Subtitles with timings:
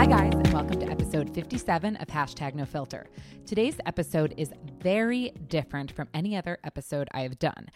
[0.00, 3.10] Hi, guys, and welcome to episode 57 of Hashtag No Filter.
[3.44, 7.68] Today's episode is very different from any other episode I have done.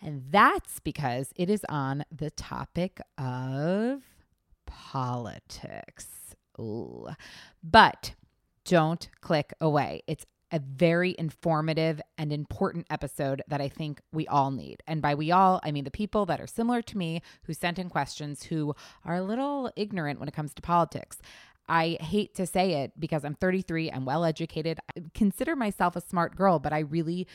[0.00, 4.00] And that's because it is on the topic of
[4.64, 6.06] politics.
[6.60, 7.08] Ooh.
[7.64, 8.14] But
[8.64, 10.02] don't click away.
[10.06, 14.82] It's a very informative and important episode that I think we all need.
[14.86, 17.78] And by we all, I mean the people that are similar to me who sent
[17.78, 18.74] in questions who
[19.04, 21.18] are a little ignorant when it comes to politics.
[21.68, 26.00] I hate to say it because I'm 33, I'm well educated, I consider myself a
[26.00, 27.26] smart girl, but I really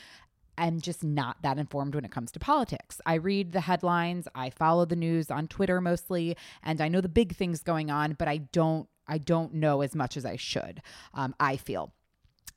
[0.58, 3.00] am just not that informed when it comes to politics.
[3.06, 7.08] I read the headlines, I follow the news on Twitter mostly, and I know the
[7.08, 10.82] big things going on, but I don't I don't know as much as I should.
[11.14, 11.92] Um, I feel.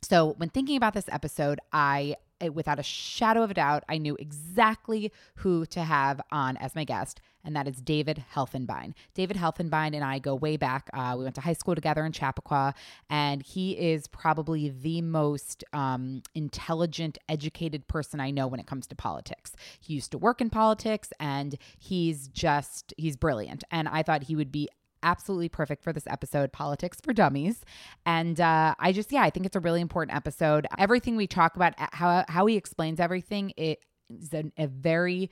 [0.01, 2.15] So, when thinking about this episode, I,
[2.53, 6.83] without a shadow of a doubt, I knew exactly who to have on as my
[6.83, 8.93] guest, and that is David Helfenbein.
[9.13, 10.89] David Helfenbein and I go way back.
[10.93, 12.73] Uh, we went to high school together in Chappaqua,
[13.09, 18.87] and he is probably the most um, intelligent, educated person I know when it comes
[18.87, 19.53] to politics.
[19.79, 23.63] He used to work in politics, and he's just, he's brilliant.
[23.71, 24.69] And I thought he would be
[25.03, 27.61] absolutely perfect for this episode, Politics for Dummies.
[28.05, 30.67] And uh, I just, yeah, I think it's a really important episode.
[30.77, 35.31] Everything we talk about, how, how he explains everything, it is a, a very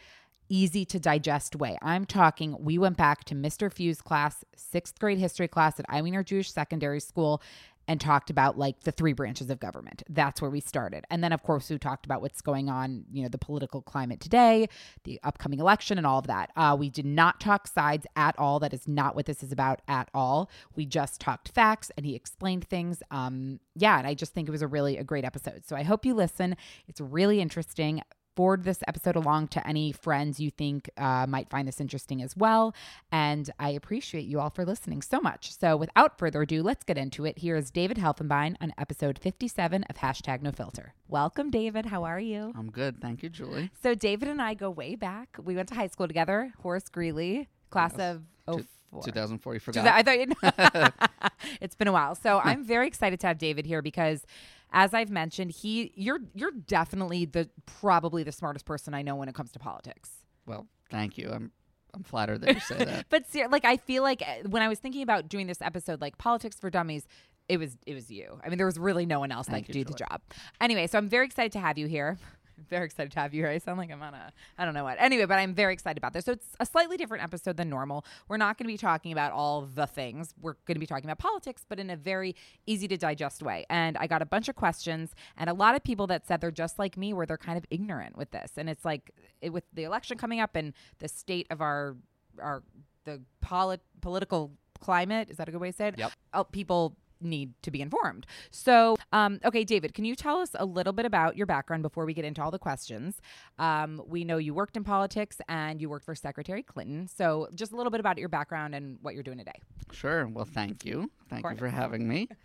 [0.50, 1.78] easy to digest way.
[1.82, 3.72] I'm talking, we went back to Mr.
[3.72, 7.42] Few's class, sixth grade history class at Eiwiener Jewish Secondary School
[7.90, 10.04] and talked about like the three branches of government.
[10.08, 11.06] That's where we started.
[11.10, 14.20] And then, of course, we talked about what's going on, you know, the political climate
[14.20, 14.70] today,
[15.06, 16.52] the upcoming election, and all of that.
[16.56, 18.60] Uh, we did not talk sides at all.
[18.60, 20.52] That is not what this is about at all.
[20.76, 23.02] We just talked facts and he explained things.
[23.10, 25.66] Um, yeah, and I just think it was a really a great episode.
[25.66, 26.58] So I hope you listen.
[26.88, 28.04] It's really interesting
[28.40, 32.38] forward this episode along to any friends you think uh, might find this interesting as
[32.38, 32.74] well.
[33.12, 35.54] And I appreciate you all for listening so much.
[35.54, 37.40] So without further ado, let's get into it.
[37.40, 40.94] Here is David Helfenbein on episode 57 of Hashtag No Filter.
[41.10, 41.88] Welcome, David.
[41.88, 42.54] How are you?
[42.58, 43.02] I'm good.
[43.02, 43.72] Thank you, Julie.
[43.84, 45.36] So David and I go way back.
[45.44, 48.16] We went to high school together, Horace Greeley, class Yes.
[48.16, 49.04] of oh Two- four.
[49.04, 49.54] 2004.
[49.56, 49.86] You forgot.
[49.86, 50.88] I thought you Know.
[51.62, 52.16] it's been a while.
[52.16, 54.26] So I'm very excited to have David here because
[54.72, 59.30] as I've mentioned, he you're you're definitely the probably the smartest person I know when
[59.30, 60.12] it comes to politics.
[60.46, 61.30] well, thank you.
[61.32, 61.52] I'm
[61.94, 63.06] I'm flattered that you say that.
[63.10, 66.02] But ser- like I feel like uh, when I was thinking about doing this episode
[66.02, 67.08] like politics for dummies,
[67.48, 68.40] it was it was you.
[68.44, 70.22] I mean there was really no one else that could do the job.
[70.62, 72.18] Anyway, so I'm very excited to have you here.
[72.68, 73.52] Very excited to have you here.
[73.52, 74.98] I sound like I'm on a, I don't know what.
[75.00, 76.26] Anyway, but I'm very excited about this.
[76.26, 78.06] So it's a slightly different episode than normal.
[78.28, 80.34] We're not going to be talking about all the things.
[80.42, 82.36] We're going to be talking about politics, but in a very
[82.66, 83.66] easy to digest way.
[83.70, 86.52] And I got a bunch of questions and a lot of people that said they're
[86.52, 88.52] just like me, where they're kind of ignorant with this.
[88.58, 91.96] And it's like it, with the election coming up and the state of our,
[92.42, 92.64] our,
[93.06, 95.30] the polit- political climate.
[95.30, 96.00] Is that a good way to say it?
[96.00, 96.12] Yep.
[96.34, 98.26] Oh, people need to be informed.
[98.52, 102.06] So, um, okay, David, can you tell us a little bit about your background before
[102.06, 103.22] we get into all the questions?
[103.58, 107.08] Um, we know you worked in politics and you worked for Secretary Clinton.
[107.08, 109.60] So, just a little bit about your background and what you're doing today.
[109.92, 110.28] Sure.
[110.28, 111.12] Well, thank you.
[111.30, 112.28] Thank you for having me.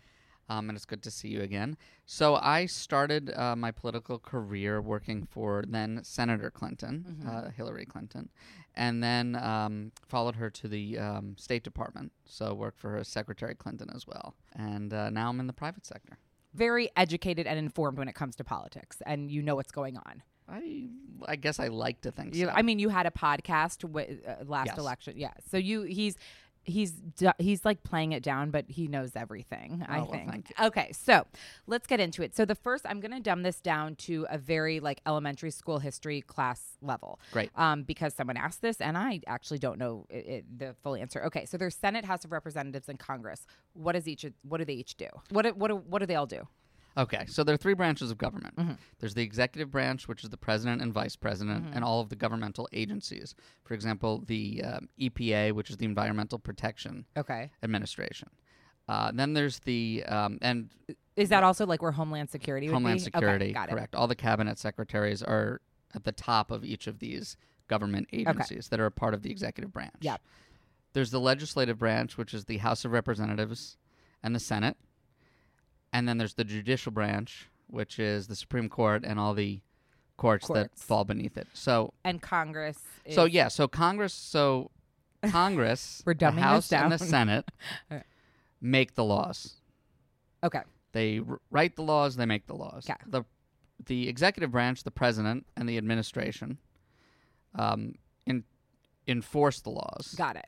[0.49, 1.77] Um, and it's good to see you again.
[2.07, 7.29] So I started uh, my political career working for then Senator Clinton, Mm-hmm.
[7.29, 8.29] uh, Hillary Clinton,
[8.75, 12.13] and then um, followed her to the um, State Department.
[12.27, 14.35] So worked for her Secretary Clinton as well.
[14.55, 16.19] And uh, now I'm in the private sector.
[16.53, 20.23] Very educated and informed when it comes to politics, and you know what's going on.
[20.47, 20.89] I
[21.27, 22.53] I guess I like to think You, so.
[22.53, 24.79] I mean, you had a podcast with uh, last Yes.
[24.79, 25.33] election, yeah.
[25.51, 26.17] So you he's
[26.65, 26.95] he's
[27.39, 29.85] he's like playing it down, but he knows everything.
[29.89, 30.53] I Oh, think.
[30.61, 31.27] Okay, so
[31.67, 32.35] let's get into it.
[32.35, 35.79] So the first, I'm going to dumb this down to a very like elementary school
[35.79, 37.21] history class level.
[37.33, 37.51] Great.
[37.57, 41.23] Um, because someone asked this, and I actually don't know i i the full answer.
[41.25, 43.47] Okay, so there's Senate, House of Representatives, and Congress.
[43.75, 44.25] What does each?
[44.43, 45.09] What do they each do?
[45.31, 46.49] What what do, what do they all do?
[46.97, 48.55] Okay, so there are three branches of government.
[48.57, 48.73] Mm-hmm.
[49.01, 51.75] There's the executive branch, which is the president and vice president, Mm-hmm.
[51.75, 53.35] and all of the governmental agencies.
[53.65, 57.51] For example, the um, EPA, which is the Environmental Protection Okay.
[57.63, 58.29] Administration.
[58.89, 60.71] Uh, then there's the um, and
[61.17, 62.69] Is that also like where Homeland Security?
[62.69, 63.05] Would Homeland be?
[63.05, 63.45] Security.
[63.47, 63.73] Okay, got it.
[63.73, 63.95] correct.
[63.95, 65.61] All the cabinet secretaries are
[65.95, 67.37] at the top of each of these
[67.67, 69.95] government agencies that are a part of the executive branch.
[70.01, 70.21] Yep.
[70.93, 73.79] There's the legislative branch, which is the House of Representatives
[74.23, 74.77] and the Senate.
[75.95, 79.61] And then there's the judicial branch, which is the Supreme Court and all the
[80.17, 81.47] courts, that fall beneath it.
[81.55, 82.79] So And Congress.
[83.05, 84.71] Is, so yeah, so Congress so
[85.31, 87.09] Congress, We're the dumbing this House and the down.
[87.09, 87.51] Senate
[87.93, 88.03] Okay.
[88.61, 89.55] make the laws.
[90.43, 90.63] Okay.
[90.93, 92.85] They r- write the laws, they make the laws.
[92.87, 92.95] 'Kay.
[93.07, 93.23] The
[93.87, 96.59] the executive branch, the president and the administration
[97.55, 97.95] um
[98.27, 98.43] in,
[99.07, 100.15] enforce the laws.
[100.19, 100.47] Got it.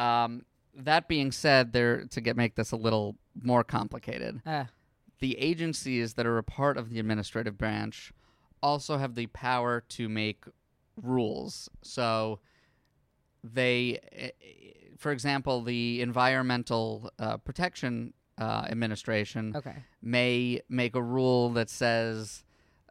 [0.00, 0.44] Um,
[0.74, 4.64] that being said, there to get make this a little more complicated, Uh,
[5.20, 8.12] the agencies that are a part of the administrative branch
[8.62, 10.44] also have the power to make
[10.96, 11.68] rules.
[11.82, 12.40] So
[13.42, 14.30] they, eh, eh,
[14.98, 19.84] for example, the Environmental uh, Protection uh, Administration okay.
[20.02, 22.44] may make a rule that says,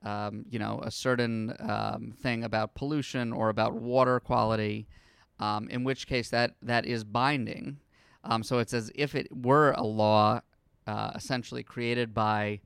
[0.04, 4.88] um, you know, a certain um, thing about pollution or about water quality,
[5.40, 7.80] um, in which case that that is binding.
[8.24, 10.42] Um, so it's as if it were a law,
[10.88, 12.60] uh, essentially created by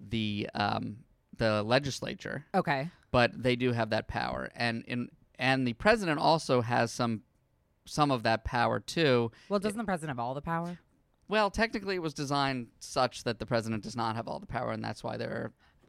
[0.00, 0.98] the um,
[1.36, 2.88] the legislature, Okay.
[3.10, 5.08] but they do have that power, and in
[5.38, 7.22] and the president also has some
[7.86, 9.30] some of that power too.
[9.48, 10.78] Well, doesn't the president have all the power?
[11.26, 14.70] Well, technically, it was designed such that the president does not have all the power,
[14.72, 15.30] and that's why there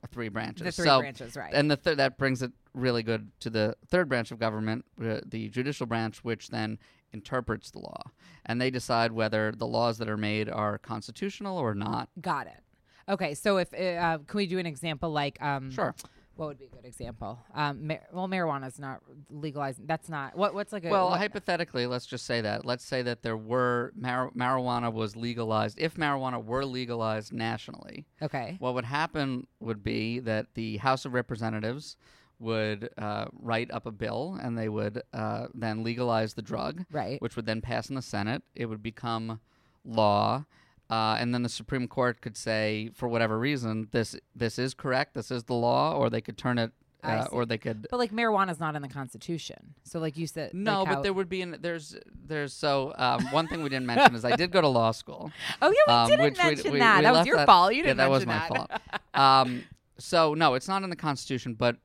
[0.03, 0.63] are three branches.
[0.65, 1.53] The three So- branches, right?
[1.53, 5.19] And the third that brings it really good to the third branch of government, uh,
[5.25, 6.77] the judicial branch, which then
[7.13, 8.01] interprets the law,
[8.45, 12.09] and they decide whether the laws that are made are constitutional or not.
[12.21, 12.61] Got it.
[13.07, 13.33] Okay.
[13.35, 15.95] So if uh, can we do an example like um Sure.
[16.35, 17.39] what would be a good example?
[17.53, 18.99] Um, mar- well, marijuana is not
[19.29, 19.87] legalized.
[19.87, 20.53] That's not what.
[20.53, 22.65] What's like a Well, what- hypothetically, let's just say that.
[22.65, 25.79] Let's say that there were mar- marijuana was legalized.
[25.79, 28.57] If marijuana were legalized nationally, okay.
[28.59, 31.95] What would happen would be that the House of Representatives
[32.39, 37.21] would uh, write up a bill and they would uh, then legalize the drug, Right.
[37.21, 38.43] which would then pass in the Senate.
[38.55, 39.39] It would become
[39.85, 40.45] law.
[40.89, 45.15] Uh, and then the Supreme Court could say, for whatever reason, this this is correct,
[45.15, 46.71] this is the law, or they could turn it,
[47.03, 49.73] uh, or they could But like marijuana is not in the Constitution.
[49.83, 51.95] So like you said, no, like but how- there would be an there's
[52.27, 55.31] there's so um, one thing we didn't mention is I did go to law school.
[55.61, 56.97] Oh yeah, we um, didn't mention we- that.
[56.97, 57.73] we that was your that- fault.
[57.73, 58.71] You yeah, didn't mention that was my fault.
[59.47, 59.63] um,
[59.97, 61.77] so no, it's not in the Constitution, but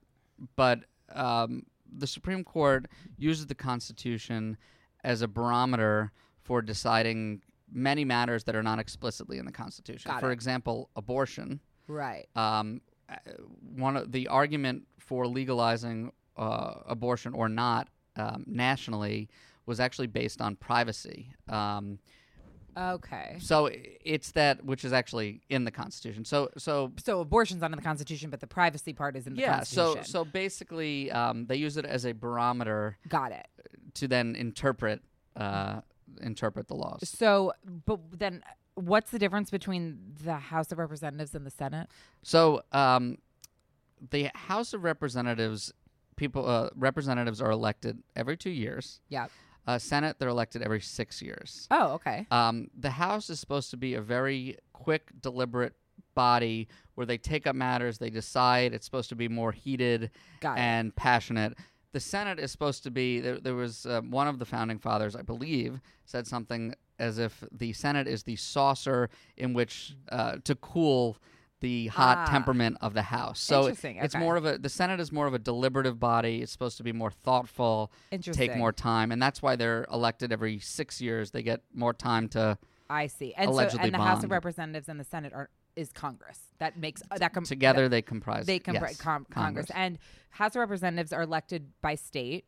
[0.56, 0.80] but
[1.12, 4.56] um, the Supreme Court uses the Constitution
[5.04, 7.42] as a barometer for deciding
[7.72, 10.10] many matters that are not explicitly in the Constitution.
[10.10, 10.34] Got for it.
[10.34, 11.60] example, abortion.
[11.86, 12.28] right.
[12.34, 13.16] Um, uh,
[13.74, 19.28] one of the argument for legalizing uh, abortion or not um, nationally
[19.66, 21.34] was actually based on privacy.
[21.48, 21.98] Um,
[22.80, 23.36] Okay.
[23.40, 26.24] so it's that which is actually in the Constitution.
[26.24, 29.42] So so So abortion's not in the Constitution, but the privacy part is in the
[29.42, 29.96] Constitution.
[29.96, 30.02] yeah.
[30.02, 33.46] So so basically, um, they use it as a barometer got it.
[33.94, 35.02] to then interpret
[35.36, 35.80] uh,
[36.22, 37.08] interpret the laws.
[37.08, 37.52] So,
[37.86, 38.42] but then,
[38.74, 41.88] what's the difference between the House of Representatives and the Senate?
[42.22, 43.18] So um,
[44.10, 45.72] the House of Representatives
[46.16, 49.00] people uh, representatives are elected every two years.
[49.08, 49.28] Yeah.
[49.70, 51.68] Uh, Senate they're elected every six years.
[51.70, 52.26] Oh, okay.
[52.32, 55.74] Um, the House is supposed to be a very quick, deliberate
[56.16, 58.74] body where they take up matters, they decide.
[58.74, 60.10] It's supposed to be more heated
[60.40, 60.60] Got it.
[60.60, 61.56] and passionate.
[61.92, 63.20] The Senate is supposed to be.
[63.20, 67.44] There, there was um, one of the founding fathers, I believe, said something as if
[67.52, 71.16] the Senate is the saucer in which uh, to cool
[71.60, 72.30] the hot Ah.
[72.30, 73.38] temperament of the House.
[73.40, 74.24] So Interesting, it's okay.
[74.24, 74.58] more of a.
[74.58, 76.42] The Senate is more of a deliberative body.
[76.42, 80.58] It's supposed to be more thoughtful, take more time, and that's why they're elected every
[80.58, 81.30] six years.
[81.30, 83.32] They get more time to I see.
[83.34, 84.30] And so and the House of.
[84.30, 86.38] Representatives and the Senate are is Congress.
[86.58, 88.46] That makes uh, that com- Together, that- they comprise.
[88.46, 89.66] they comprise yes, com- Congress.
[89.74, 89.98] and
[90.30, 92.44] House of Representatives are elected by state,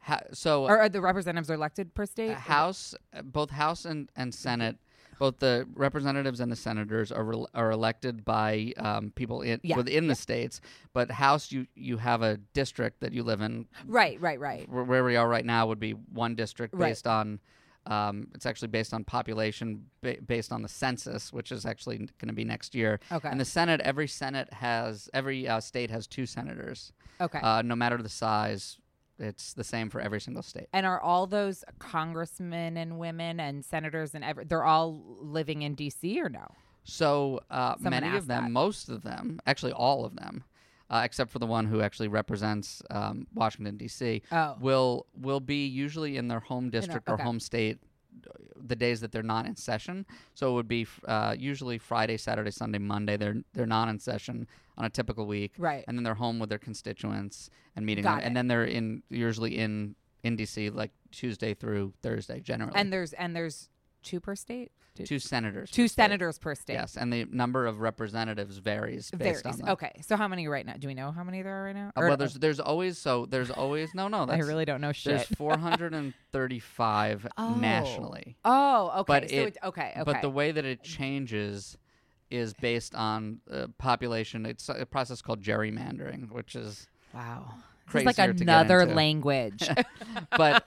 [0.00, 2.30] Ha- so or, or the representatives are elected per state.
[2.32, 4.76] uh, House, uh, both House and, and Senate,
[5.18, 9.76] both the representatives and the senators are rel are elected by um, people in Yeah,
[9.76, 10.60] within the states.
[10.92, 13.66] But House, you you have a district that you live in.
[13.86, 14.68] Right, right, right.
[14.68, 16.90] Where, where we are right now would be one district Right.
[16.90, 17.40] based on.
[17.86, 22.28] Um, it's actually based on population, ba- based on the census, which is actually going
[22.28, 22.98] to be next year.
[23.12, 23.28] Okay.
[23.28, 26.94] And the Senate, every Senate has, every uh, state has two senators.
[27.20, 27.38] Okay.
[27.42, 28.78] Uh, no matter the size,
[29.18, 30.66] it's the same for every single state.
[30.72, 35.74] and are all those congressmen and women and senators and ever they're all living in
[35.76, 36.46] DC or no?
[36.84, 38.50] So uh, many of them, that.
[38.50, 40.44] most of them, actually all of them,
[40.90, 44.56] uh, except for the one who actually represents um, Washington D.C., Oh.
[44.60, 47.22] will will be usually in their home district or okay.
[47.22, 47.78] home state
[48.56, 50.06] the days that they're not in session.
[50.34, 53.16] So it would be uh, usually Friday, Saturday, Sunday, Monday.
[53.16, 55.84] They're they're not in session on a typical week, Right.
[55.86, 59.58] And then they're home with their constituents and meeting them, and then they're in usually
[59.58, 60.70] in in D.C.
[60.70, 62.72] like Tuesday through Thursday generally.
[62.74, 63.68] And there's and there's
[64.02, 64.72] two per state?
[64.96, 65.94] Two, two senators, two per state.
[66.04, 66.74] senators per state.
[66.74, 69.60] Yes, and the number of representatives varies based Varies.
[69.66, 69.90] Okay.
[70.02, 70.74] So how many right now?
[70.78, 71.88] Do we know how many there are right now?
[71.96, 75.12] Uh, well, there's there's always so there's always no no I really don't know shit.
[75.16, 75.26] there's
[76.32, 77.54] 435 Oh.
[77.54, 78.36] nationally.
[78.44, 79.04] Oh, okay.
[79.06, 80.02] But so it- it's okay, okay.
[80.04, 81.76] But the way that it changes
[82.30, 84.46] is based on uh, population.
[84.46, 87.54] It's a process called gerrymandering, which is wow.
[87.88, 89.68] Is like crazier to get another language.
[90.36, 90.64] but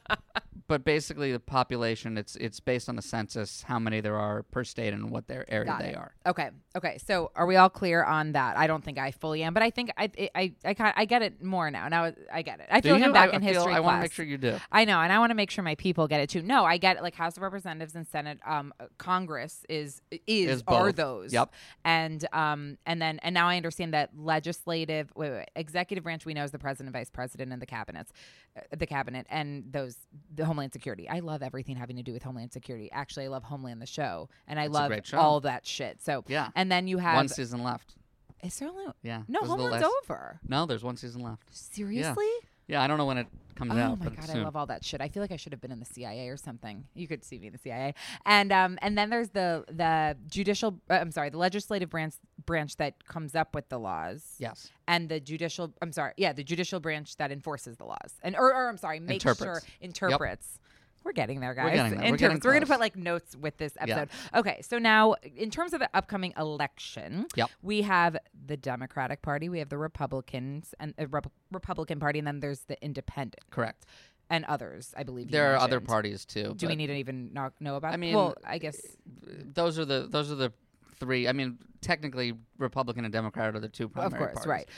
[0.68, 4.64] but basically the population it's it's based on the census how many there are per
[4.64, 5.98] state and what their area Got they it.
[5.98, 6.14] are.
[6.26, 6.50] Okay.
[6.76, 6.98] Okay.
[6.98, 8.58] So are we all clear on that?
[8.58, 11.22] I don't think I fully am, but I think I I I I, I get
[11.22, 11.88] it more now.
[11.88, 12.68] Now I get it.
[12.70, 13.14] I Do feel like you?
[13.14, 14.58] Back I, in I feel, history I want to make sure you do.
[14.72, 16.42] I know, and I want to make sure my people get it too.
[16.42, 17.04] No, I get it.
[17.04, 21.34] Like House of Representatives and Senate, um, uh, Congress is is, Is are those.
[21.34, 21.54] Yep.
[21.86, 26.26] And um, and then and now I understand that legislative, wait, wait, wait, executive branch
[26.26, 28.12] we know is the president, vice president, and the cabinets,
[28.58, 29.98] uh, the cabinet, and those
[30.34, 31.08] the Homeland Security.
[31.08, 32.90] I love everything having to do with Homeland Security.
[32.92, 36.02] Actually, I love Homeland the show, and I love all that shit.
[36.02, 36.50] So Yeah.
[36.56, 37.94] and then you have One season left.
[38.42, 39.22] is there only Yeah.
[39.28, 40.40] no this is the Homeland's over?
[40.48, 41.56] No, there's one season left.
[41.56, 42.26] Seriously?
[42.26, 43.98] Yeah, I don't know when it comes Oh out.
[44.02, 44.42] Oh my god, soon.
[44.42, 45.02] I love all that shit.
[45.02, 46.86] I feel like I should have been in the CIA or something.
[46.94, 47.96] You could see me in the CIA.
[48.26, 52.78] And um and then there's the the judicial uh, I'm sorry, the legislative branch branch
[52.78, 54.36] that comes up with the laws.
[54.38, 54.70] Yes.
[54.88, 58.20] And the judicial I'm sorry, yeah, the judicial branch that enforces the laws.
[58.22, 60.60] And or, or I'm sorry, makes sure Interprets.
[60.60, 60.68] Yep.
[61.08, 61.74] We're getting there, guys.
[61.74, 62.00] getting there.
[62.02, 62.20] We're Interprets.
[62.20, 63.84] getting We're, gonna put like notes with this Yeah.
[64.02, 64.10] episode.
[64.36, 67.50] Okay, so now in terms of the upcoming election, Yep.
[67.62, 72.28] we have the Democratic Party, we have the Republicans and the Rep- Republican Party, and
[72.28, 73.86] then there's the Independent Correct.
[74.30, 75.28] and others, I believe.
[75.28, 76.54] you There are other parties too.
[76.58, 77.94] Do we need to even know, know about?
[77.94, 80.52] I mean, well, I guess uh, those are the those are the
[81.00, 81.26] three.
[81.30, 84.12] I mean, technically, Republican and Democrat are the two primary.
[84.14, 84.48] of course, parties.
[84.48, 84.70] right.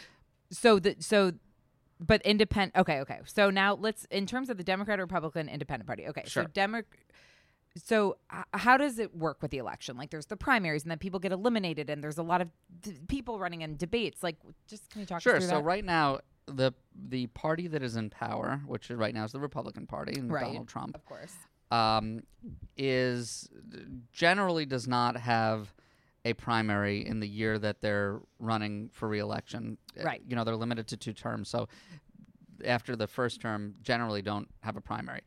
[0.51, 1.31] So the so,
[1.99, 2.75] but independent.
[2.77, 3.19] Okay, okay.
[3.25, 6.07] So now let's in terms of the Democrat, Republican, Independent Party.
[6.07, 6.43] Okay, Sure.
[6.43, 6.81] so Demo.
[7.77, 9.95] So h- how does it work with the election?
[9.95, 12.49] Like, there's the primaries, and then people get eliminated, and there's a lot of
[12.81, 14.23] d- people running in debates.
[14.23, 14.37] Like,
[14.67, 15.39] just can you talk Sure.
[15.39, 15.63] So that?
[15.63, 19.39] right now, the the party that is in power, which is right now is the
[19.39, 20.45] Republican Party and Right.
[20.45, 21.33] Donald Trump, Of course.
[21.69, 22.21] um,
[22.75, 23.47] is
[24.11, 25.73] generally does not have
[26.25, 29.77] a primary in the year that they're running for reelection.
[29.99, 30.21] Uh, Right.
[30.27, 31.49] You know, they're limited to two terms.
[31.49, 31.67] So
[32.65, 35.21] after the first term, generally don't have a primary.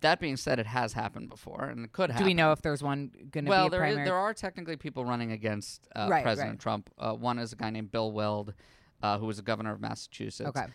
[0.00, 2.26] That being said, it has happened before, and it could Do happen.
[2.26, 4.04] we know if there's one going to well, be a primary?
[4.04, 6.60] there are technically people running against uh, Right, President right.
[6.60, 6.90] Trump.
[6.98, 8.52] Uh, one is a guy named Bill Weld,
[9.02, 10.48] uh, who was the governor of Massachusetts.
[10.48, 10.66] okay.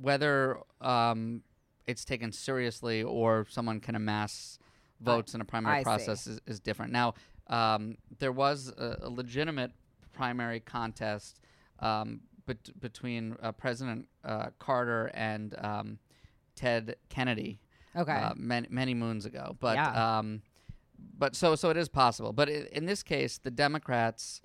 [0.00, 1.42] Whether um,
[1.86, 4.58] it's taken seriously or someone can amass
[5.00, 6.92] votes in a primary I process is, is different.
[6.92, 7.14] Now,
[7.50, 9.72] um, there was a, a legitimate
[10.12, 11.40] primary contest
[11.80, 15.98] um, bet- between uh, President uh, Carter and um,
[16.56, 17.60] Ted Kennedy
[17.96, 18.12] Okay.
[18.12, 19.56] uh, many, many moons ago.
[19.60, 20.18] But Yeah.
[20.18, 20.42] um,
[21.18, 22.32] but so so it is possible.
[22.32, 24.40] But i in this case, the Democrats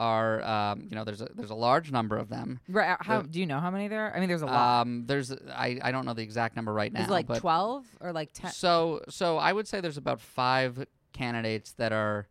[0.00, 2.60] are um, you know there's a there's a large number of them.
[2.68, 2.92] right.
[2.92, 4.16] uh, How the- do you know how many there are?
[4.16, 4.82] I mean, there's a lot.
[4.82, 7.00] Um, there's I, I don't know the exact number right now.
[7.02, 8.52] Is it like twelve or like ten?
[8.52, 12.28] So so I would say there's about five candidates that are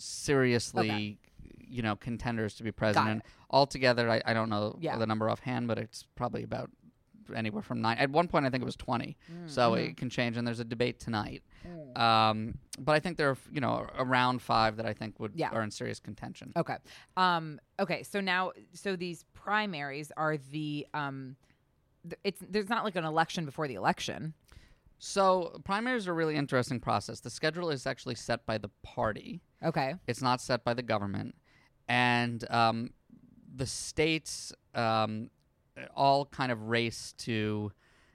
[0.00, 1.18] seriously
[1.58, 3.22] you know contenders to be president.
[3.50, 4.96] Altogether, I, I don't know Yeah.
[4.98, 6.70] the number offhand, but it's probably about
[7.34, 7.96] anywhere from nine.
[7.98, 9.16] At one point, I think it was twenty.
[9.46, 9.84] So Mm-hmm.
[9.90, 11.42] it can change, and there's a debate tonight.
[11.94, 15.50] Um, but I think there are you know around five that I think would Yeah.
[15.50, 16.52] are in serious contention.
[16.56, 16.76] Okay.
[17.16, 17.60] Um.
[17.78, 18.02] Okay.
[18.02, 21.36] So now, so these primaries are the um,
[22.04, 24.34] th- it's there's not like an election before the election.
[24.98, 27.20] So primaries are a really interesting process.
[27.20, 29.40] The schedule is actually set by the party.
[29.64, 29.94] Okay.
[30.06, 31.34] It's not set by the government,
[31.88, 32.90] and um,
[33.54, 35.30] the states um,
[35.94, 37.72] all kind of race to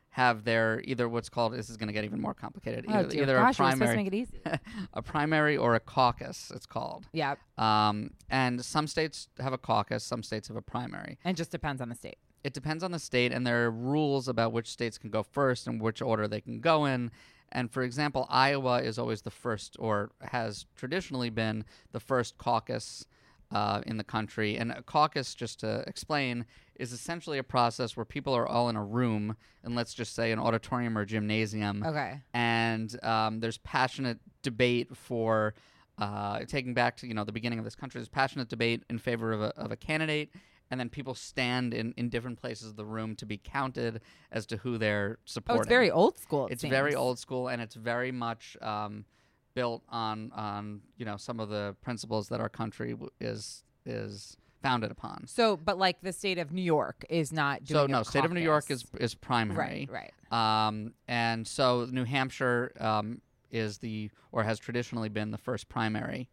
[0.10, 2.86] have their either what's called this is going to get even more complicated.
[2.88, 4.42] Oh Either, dear either gosh, a we're supposed to primary, make it easy.
[4.94, 6.52] a primary or a caucus.
[6.56, 7.06] It's called.
[7.12, 11.18] yeah, Um, and some states have a caucus, some states have a primary.
[11.26, 12.18] and just depends on the state.
[12.46, 15.68] It depends on the state, and there are rules about which states can go first
[15.68, 17.12] and which order they can go in.
[17.56, 23.06] And for example, Iowa is always the first, or has traditionally been the first caucus
[23.50, 24.58] uh, in the country.
[24.58, 26.46] And a caucus, just to explain,
[26.76, 30.34] is essentially a process where people are all in a room, and let's just say
[30.34, 32.20] an auditorium or gymnasium, Okay.
[32.34, 35.54] and um, there's passionate debate for
[35.98, 38.00] uh, taking back to you know the beginning of this country.
[38.00, 40.30] There's passionate debate in favor of a, of a candidate,
[40.72, 44.46] and then people stand in, in different places of the room to be counted as
[44.48, 45.60] to who they're supporting.
[45.60, 46.48] Oh, it's very old school.
[46.48, 49.06] it It's very old school, and it's very much um,
[49.54, 54.38] built on on you know some of the principles that our country w- is is
[54.62, 55.28] founded upon.
[55.28, 57.82] So, but like the state of New York is not doing.
[57.82, 59.88] So no, state of New York is is primary.
[59.92, 60.68] right, right.
[60.68, 66.30] Um, and so New Hampshire um, is the or has traditionally been the first primary,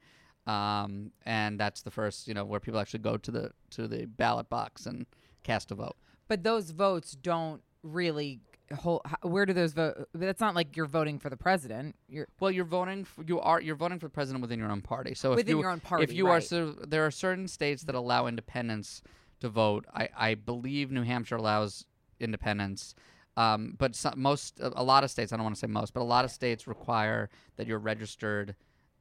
[0.46, 4.06] um, and that's the first you know where people actually go to the to the
[4.06, 5.06] ballot box and
[5.42, 5.96] cast a vote.
[6.28, 8.40] But those votes don't really
[8.74, 9.02] hold.
[9.22, 10.08] Where do those vote?
[10.14, 11.96] That's not like you're voting for the president.
[12.08, 13.04] You're Well, you're voting.
[13.04, 15.14] For, you are you're voting for the president within your own party.
[15.14, 17.84] So if Within you, your own party, if you are so, there are certain states
[17.84, 19.02] that allow independents
[19.40, 19.86] to vote.
[19.94, 21.84] I, I believe New Hampshire allows
[22.20, 22.94] independents.
[23.36, 25.94] Um, but some, most, a a lot of states, I don't want to say most,
[25.94, 28.54] but a lot of states require that you're registered.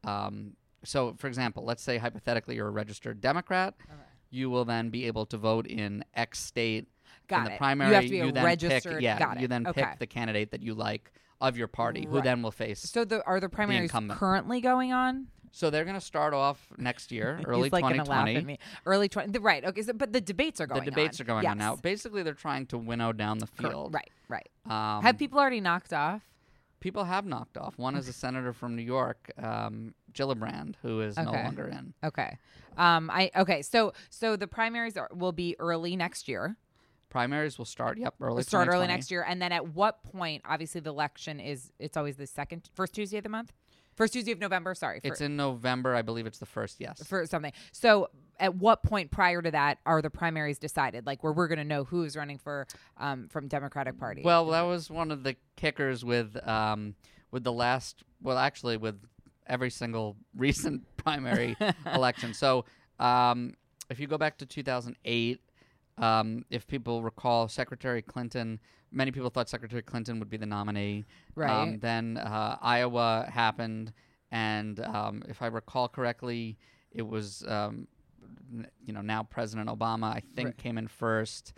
[0.04, 3.76] Um, so, for example, let's say hypothetically you're a registered Democrat,
[4.30, 6.88] you will then be able to vote in X state.
[7.28, 7.88] Got in the it.
[7.88, 9.84] You have to be a then registered- Pick, yeah, you then Okay.
[9.84, 13.26] pick the candidate that you like of your party, who then will face so the
[13.26, 14.20] are the primaries incumbent.
[14.20, 15.28] currently going on?
[15.54, 18.36] so they're going to start off next year, early He's like gonna laugh 2020.
[18.38, 18.60] at me.
[18.86, 19.32] Early twenty.
[19.32, 19.66] The, right.
[19.66, 19.82] Okay.
[19.82, 20.84] So, but the debates are going.
[20.86, 21.24] The debates on.
[21.24, 21.76] are going on now.
[21.76, 23.94] Basically, they're trying to winnow down the field.
[23.94, 24.10] Right.
[24.30, 24.50] Right.
[24.66, 26.22] Um, Have people already knocked off?
[26.82, 27.78] People have knocked off.
[27.78, 31.44] One is a senator from New York, um, Gillibrand, who is no Okay.
[31.46, 31.94] longer in.
[32.04, 32.38] Okay.
[32.76, 33.10] Um.
[33.10, 33.32] I.
[33.38, 33.62] Okay.
[33.62, 33.94] So.
[34.10, 36.58] So the primaries are, will be early next year.
[37.10, 37.98] Primaries will start.
[37.98, 38.44] Yep, early.
[38.44, 38.94] start early 2020.
[38.94, 40.42] next year, and then at what point?
[40.46, 41.72] Obviously, the election is.
[41.80, 43.52] It's always the second, first Tuesday of the month,
[43.96, 44.74] first Tuesday of November.
[44.76, 45.00] Sorry.
[45.02, 46.26] For, It's in November, I believe.
[46.26, 46.80] It's the first.
[46.80, 47.04] Yes.
[47.06, 47.52] for something.
[47.74, 48.10] So,
[48.42, 51.06] at what point prior to that are the primaries decided?
[51.06, 54.24] Like where we're going to know who's running for um from Democratic Party.
[54.26, 56.96] Well, that was one of the kickers with um,
[57.32, 58.04] with the last.
[58.22, 59.00] Well, actually, with
[59.48, 61.56] every single recent primary
[61.94, 62.34] election.
[62.34, 62.66] So,
[63.00, 63.54] um,
[63.90, 65.40] if you go back to 2008,
[65.98, 68.60] um, if people recall, Secretary Clinton.
[68.94, 70.98] Many people thought Secretary Clinton would be the nominee.
[70.98, 71.04] Um,
[71.36, 71.80] Right.
[71.80, 73.94] then uh, Iowa happened,
[74.32, 76.58] and um, if I recall correctly,
[76.92, 77.88] it was um,
[78.86, 80.06] you know now President Obama.
[80.14, 80.58] I think Right.
[80.58, 81.54] came in first.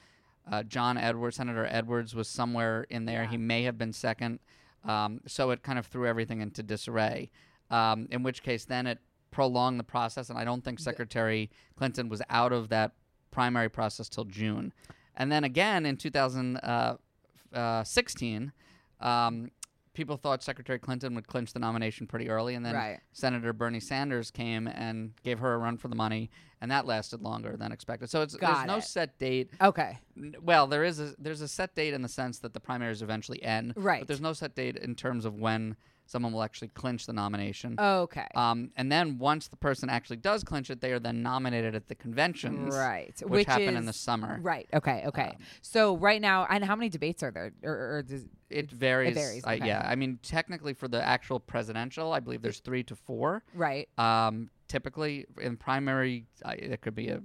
[0.51, 3.25] Uh, John Edwards, Senator Edwards, was somewhere in there.
[3.25, 4.39] He may have been second.
[4.83, 7.31] Um, so it kind of threw everything into disarray.
[7.71, 8.99] Um, in which case, then it
[9.31, 12.91] prolonged the process, and I don't think Secretary Clinton was out of that
[13.31, 14.73] primary process till June.
[15.15, 18.51] And then again in 2016,
[18.99, 19.51] um,
[19.93, 22.99] people thought Secretary Clinton would clinch the nomination pretty early, and then Right.
[23.11, 26.29] Senator Bernie Sanders came and gave her a run for the money,
[26.61, 28.09] and that lasted longer than expected.
[28.09, 28.83] So it's, Got there's no it.
[28.83, 29.49] set date.
[29.61, 29.99] okay.
[30.41, 33.41] Well, there is a there's a set date in the sense that the primaries eventually
[33.43, 34.01] end, Right.
[34.01, 35.75] But there's no set date in terms of when
[36.05, 37.75] someone will actually clinch the nomination.
[37.79, 38.27] Okay.
[38.35, 41.87] Um, and then once the person actually does clinch it, they are then nominated at
[41.87, 43.13] the conventions, right.
[43.25, 44.39] Which, happen is, in the summer.
[44.41, 44.67] Right.
[44.73, 45.03] Okay.
[45.07, 45.29] Okay.
[45.29, 47.51] Um, so right now, and how many debates are there?
[47.63, 49.15] Or, or does, It varies.
[49.15, 49.67] varies, I- okay.
[49.67, 53.43] yeah, I mean, technically for the actual presidential, I believe there's three to four.
[53.53, 53.87] right.
[53.97, 57.21] Um, typically in primary, it could be a.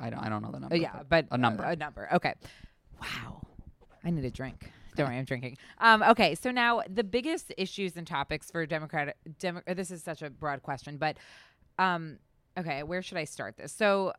[0.00, 0.18] I don't.
[0.18, 0.74] I don't know the number.
[0.74, 1.62] Uh, yeah, but a number.
[1.62, 2.08] a number.
[2.14, 2.34] Okay.
[3.00, 3.46] Wow.
[4.04, 4.70] I need a drink.
[4.96, 5.58] Don't worry, I'm drinking.
[5.78, 9.16] Um, okay, so now the biggest issues and topics for Democratic.
[9.38, 11.16] Demo- this is such a broad question, but
[11.78, 12.18] um,
[12.56, 13.72] okay, where should I start this?
[13.72, 14.12] So,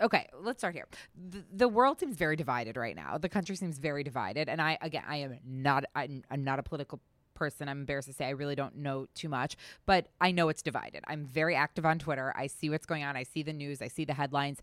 [0.00, 0.88] okay, let's start here.
[1.30, 3.18] The, the world seems very divided right now.
[3.18, 5.84] The country seems very divided, and I again, I am not.
[5.94, 7.00] I'm, I'm not a political
[7.34, 7.68] person.
[7.68, 11.04] I'm embarrassed to say I really don't know too much, but I know it's divided.
[11.08, 12.32] I'm very active on Twitter.
[12.36, 13.16] I see what's going on.
[13.16, 13.80] I see the news.
[13.82, 14.60] I see the headlines.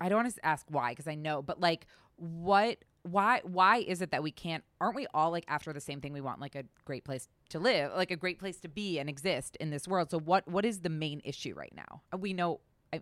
[0.00, 4.02] I don't want to ask why because I know, but like, what, why, why is
[4.02, 4.64] it that we can't?
[4.80, 6.12] Aren't we all like after the same thing?
[6.12, 9.08] We want like a great place to live, like a great place to be and
[9.08, 10.10] exist in this world.
[10.10, 12.02] So what, what is the main issue right now?
[12.18, 12.60] We know,
[12.92, 13.00] I,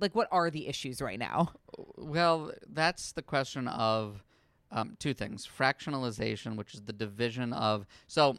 [0.00, 1.52] like, what are the issues right now?
[1.96, 4.22] Well, that's the question of
[4.70, 7.86] um, two things: fractionalization, which is the division of.
[8.06, 8.36] So,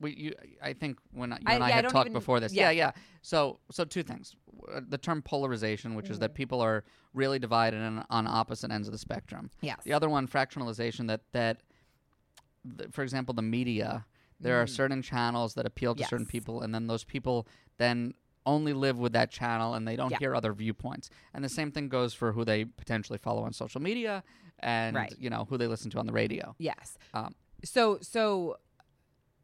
[0.00, 2.40] we, you, I think when you I- and I yeah, had don't talked even- before
[2.40, 2.70] this, yeah.
[2.70, 3.02] yeah, yeah.
[3.22, 4.34] So, so two things:
[4.74, 6.20] Uh, the term polarization, which is Mm-hmm.
[6.20, 6.84] that people are
[7.14, 9.50] really divided in, on opposite ends of the spectrum.
[9.60, 9.78] Yes.
[9.84, 11.62] The other one, fractionalization, that that,
[12.78, 14.06] th- for example, the media.
[14.42, 16.30] There are certain channels that appeal to certain Mm.
[16.30, 18.14] People, and then those people then
[18.46, 20.18] only live with that channel, and they don't Yeah.
[20.18, 21.10] hear other viewpoints.
[21.34, 24.24] And the same thing goes for who they potentially follow on social media,
[24.60, 25.14] and Right.
[25.18, 26.54] you know who they listen to on the radio.
[26.58, 26.96] Yes.
[27.12, 27.34] Um,
[27.64, 28.56] So so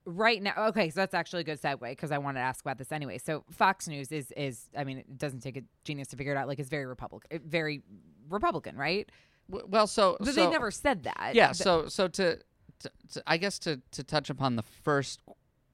[0.07, 2.79] right now okay, so that's actually a good segue because I wanted to ask about
[2.79, 3.19] this anyway.
[3.19, 6.37] So Fox News is is I mean it doesn't take a genius to figure it
[6.38, 6.49] out.
[6.49, 7.83] Like it's very Republican, eh, very
[8.29, 9.11] Republican, right?
[9.49, 11.33] well, so But so, they've never said that.
[11.35, 11.53] yeah.
[11.53, 12.37] So so to,
[12.81, 15.21] to, to I guess to to touch upon the first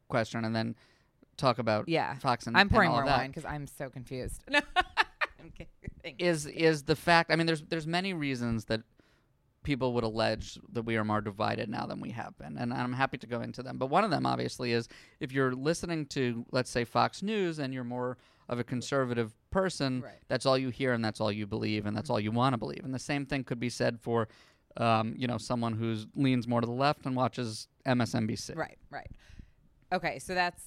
[0.09, 0.75] question and then
[1.37, 2.15] talk about yeah.
[2.17, 4.43] Fox and I'm and pouring all more wine because I'm so confused.
[4.49, 6.17] No, I'm kidding.
[6.19, 8.83] is is the fact I mean there's there's many reasons that
[9.63, 12.93] people would allege that we are more divided now than we have been and I'm
[12.93, 14.89] happy to go into them but one of them obviously is
[15.21, 20.01] if you're listening to let's say Fox News and you're more of a conservative person
[20.03, 20.15] Right.
[20.29, 22.59] that's all you hear and that's all you believe and that's all you want to
[22.59, 24.29] believe and the same thing could be said for
[24.79, 29.11] um, you know someone who leans more to the left and watches MSNBC Right, right.
[29.93, 30.63] Okay, so that's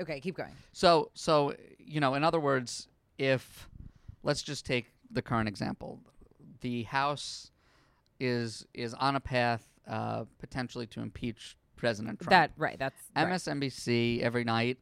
[0.00, 0.20] okay.
[0.20, 0.52] Keep going.
[0.72, 3.70] So, so you know, in other words, if
[4.22, 6.00] let's just take the current example,
[6.60, 7.50] the House
[8.24, 12.30] is is on a path uh, potentially to impeach President Trump.
[12.30, 12.78] That right.
[12.78, 13.26] That's right.
[13.28, 14.78] MSNBC every night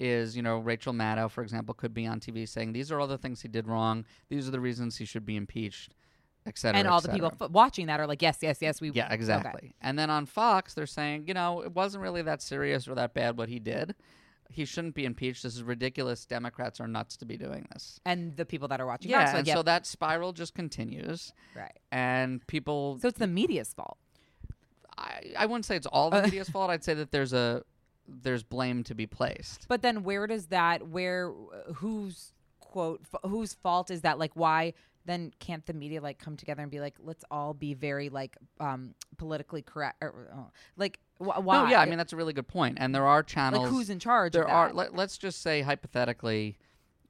[0.00, 3.06] is you know Rachel Maddow, for example, could be on TV saying these are all
[3.08, 4.04] the things he did wrong.
[4.28, 5.94] These are the reasons he should be impeached,
[6.46, 6.78] et cetera.
[6.78, 8.80] and all the people f- watching that are like, yes, yes, yes.
[8.80, 9.14] We Yeah, okay.
[9.14, 9.74] exactly.
[9.80, 13.12] And then on Fox, they're saying, you know, it wasn't really that serious or that
[13.14, 13.94] bad what he did.
[14.50, 15.42] He shouldn't be impeached.
[15.42, 16.24] This is ridiculous.
[16.24, 18.00] Democrats are nuts to be doing this.
[18.06, 21.32] And the people that are watching, Yeah, Fox and yep, so that spiral just continues,
[21.54, 21.78] right.
[21.92, 22.98] and people.
[23.00, 23.98] So it's the media's fault.
[24.96, 26.70] I, I wouldn't say it's all the media's fault.
[26.70, 27.62] I'd say that there's a
[28.06, 29.66] there's blame to be placed.
[29.68, 31.30] But then where does that where
[31.74, 34.72] whose quote f- whose fault is that like why
[35.04, 38.36] then can't the media like come together and be like let's all be very like
[38.60, 40.40] um politically correct or, uh,
[40.76, 42.78] like wh- why No, yeah, I mean that's a really good point.
[42.80, 43.64] And there are channels.
[43.64, 46.58] like who's in charge there are let, let's just say hypothetically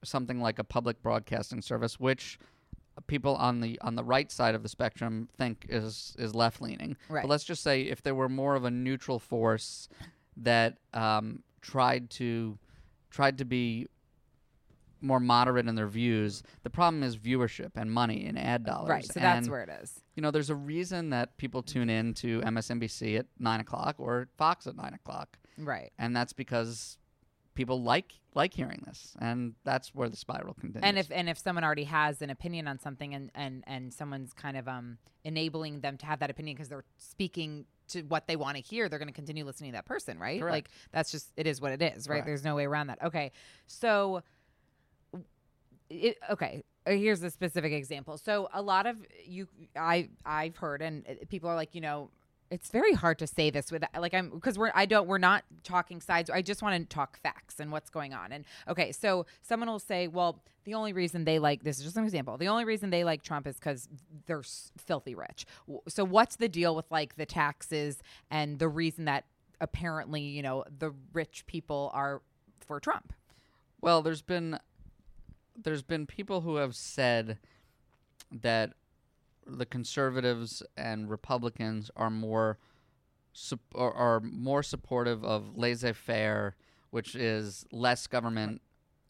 [0.03, 2.39] something like a public broadcasting service which
[3.07, 6.97] people on the on the right side of the spectrum think is is left leaning
[7.09, 7.21] Right.
[7.23, 9.87] but let's just say if there were more of a neutral force
[10.37, 12.57] that um, tried to
[13.09, 13.87] tried to be
[15.01, 18.89] more moderate in their views the problem is viewership and money and ad dollars.
[18.89, 19.99] right so that's And, where it is.
[20.15, 24.27] you know there's a reason that people tune in to msnbc at 9 o'clock or
[24.37, 25.37] fox at 9 o'clock.
[25.57, 25.91] Right.
[25.99, 26.97] And that's because
[27.55, 30.83] people like like hearing this, and that's where the spiral continues.
[30.83, 34.31] and if and if someone already has an opinion on something and and and someone's
[34.33, 38.35] kind of um enabling them to have that opinion because they're speaking to what they
[38.35, 40.39] want to hear they're going to continue listening to that person right?
[40.39, 40.53] Correct.
[40.53, 42.15] like that's just it is what it is right?
[42.17, 42.27] Correct.
[42.27, 43.03] there's no way around that.
[43.03, 43.31] Okay
[43.65, 44.21] so
[45.89, 48.17] it, okay uh, here's a specific example.
[48.17, 52.09] So a lot of you i i've heard and uh, people are like you know
[52.49, 55.43] it's very hard to say this with like i'm because we're i don't we're not
[55.63, 56.29] talking sides.
[56.29, 58.31] I just want to talk facts and what's going on.
[58.31, 61.97] And okay so someone will say well the only reason they like this is just
[61.97, 62.37] an example.
[62.37, 63.87] The only reason they like trump is because
[64.25, 64.43] they're
[64.77, 65.45] filthy rich.
[65.87, 69.25] So what's the deal with like the taxes and the reason that
[69.61, 72.21] apparently you know the rich people are
[72.65, 73.13] for trump?
[73.81, 74.59] Well, there's been
[75.63, 77.37] there's been people who have said
[78.31, 78.73] that
[79.45, 82.57] the conservatives and Republicans are more
[83.33, 86.55] sup- are, are more supportive of laissez-faire,
[86.91, 88.61] which is less government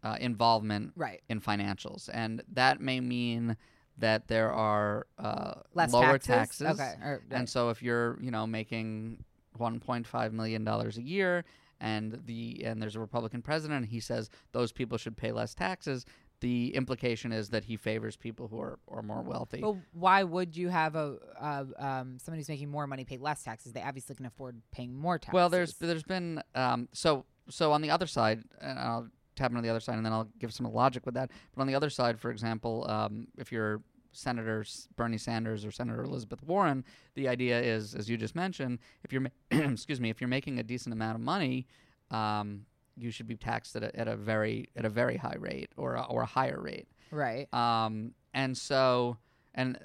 [0.04, 1.22] uh, involvement right.
[1.30, 3.58] in financials, and that may mean
[3.98, 6.80] that there are uh, less lower taxes, taxes.
[6.80, 9.24] okay or, And so if you're, you know, making
[9.60, 11.44] 1.5 million dollars a year
[11.82, 15.54] and the and there's a Republican president and he says those people should pay less
[15.54, 16.06] taxes,
[16.42, 19.62] the implication is that he favors people who are, are more wealthy.
[19.62, 23.44] Well, why would you have a uh, um, somebody who's making more money pay less
[23.44, 23.74] taxes?
[23.74, 25.34] They obviously can afford paying more taxes.
[25.34, 29.62] Well, there's there's been um, so so on the other side, and I'll tap into
[29.62, 31.32] the other side, and then I'll give some logic with that.
[31.56, 36.04] But on the other side, for example, um, if you're Senator Bernie Sanders or Senator
[36.04, 36.84] Elizabeth Warren,
[37.16, 40.60] the idea is, as you just mentioned, if you're ma- excuse me, if you're making
[40.60, 41.68] a decent amount of money,
[42.12, 42.66] um,
[43.00, 45.96] you should be taxed at a, at a very at a very high rate or
[45.96, 46.88] a, or a higher rate.
[47.12, 47.52] right.
[47.54, 49.18] Um, and so,
[49.56, 49.80] and uh,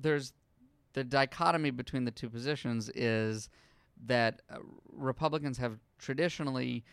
[0.00, 0.32] there's
[0.92, 3.48] the dichotomy between the two positions is
[4.06, 4.58] that uh,
[4.92, 6.84] Republicans have traditionally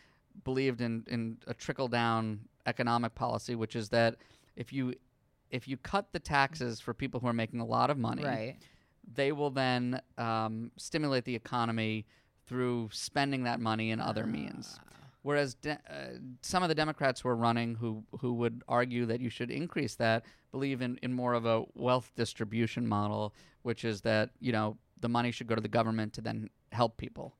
[0.44, 4.16] believed in, in a trickle down economic policy, which is that
[4.56, 4.94] if you
[5.50, 8.58] if you cut the taxes for people who are making a lot of money, Right.
[9.16, 12.06] they will then um, stimulate the economy
[12.46, 14.80] through spending that money in other means.
[15.22, 19.20] Whereas de- uh, some of the Democrats who are running, who who would argue that
[19.20, 24.02] you should increase that, believe in, in more of a wealth distribution model, which is
[24.02, 27.36] that you know the money should go to the government to then help people.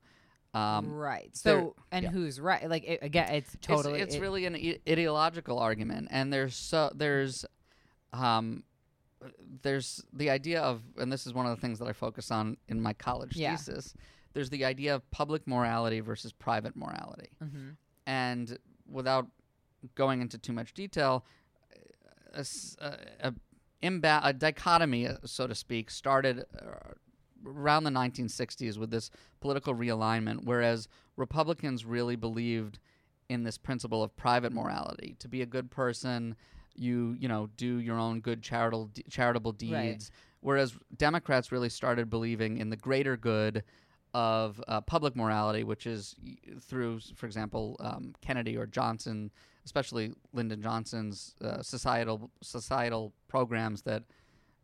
[0.52, 1.30] Um, right.
[1.34, 2.10] So, and yeah.
[2.10, 2.68] who's right?
[2.68, 4.00] Like it, again, it's It's- totally.
[4.00, 7.46] It's, it- really an I- ideological argument, and there's so there's,
[8.12, 8.64] um,
[9.62, 12.56] there's the idea of, and this is one of the things that I focus on
[12.68, 13.56] in my college Yeah.
[13.56, 13.94] thesis.
[14.32, 17.76] There's the idea of public morality versus private morality, Mhm.
[18.06, 19.28] and without
[19.94, 21.24] going into too much detail,
[22.32, 22.44] a,
[22.80, 23.34] a- a
[23.82, 26.92] imba- a dichotomy, uh, so to speak, started uh,
[27.46, 32.78] around the 1960s with this political realignment, whereas Republicans really believed
[33.28, 35.16] in this principle of private morality.
[35.20, 36.36] To be a good person,
[36.76, 42.58] you you know do your own good charitable charitable deeds, whereas Democrats really started believing
[42.58, 43.64] in the greater good
[44.14, 46.14] of uh, public morality, which is
[46.60, 49.30] through, for example, um, Kennedy or Johnson,
[49.64, 54.04] especially Lyndon Johnson's uh, societal societal programs that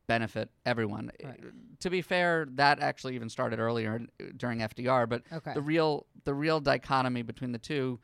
[0.06, 1.10] benefit everyone.
[1.22, 1.40] Right.
[1.80, 5.52] To be fair, that actually even started earlier uh, during FDR, but Okay.
[5.54, 7.98] the real the real dichotomy between the two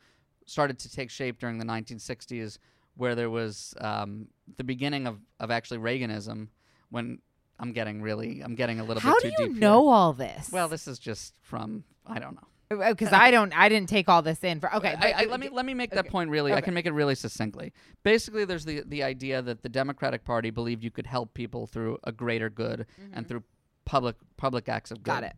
[0.45, 2.57] started to take shape during the 1960s,
[2.95, 4.27] where there was um,
[4.57, 6.47] the beginning of, of actually Reaganism.
[6.89, 7.19] When
[7.59, 9.57] I'm getting really, I'm getting a little How bit do too you deep.
[9.57, 9.61] here.
[9.61, 10.49] know all this?
[10.51, 12.87] Well, this is just from I don't know.
[12.89, 14.73] because I don't, I didn't take all this in for.
[14.75, 16.53] Okay, I, but- I, let me let me make that okay, point really.
[16.53, 17.71] I can make it really succinctly.
[18.03, 21.97] Basically, there's the the idea that the Democratic Party believed you could help people through
[22.03, 23.43] a greater good and through
[23.85, 25.11] public public acts of good.
[25.11, 25.21] Mm-hmm.
[25.21, 25.35] Got it.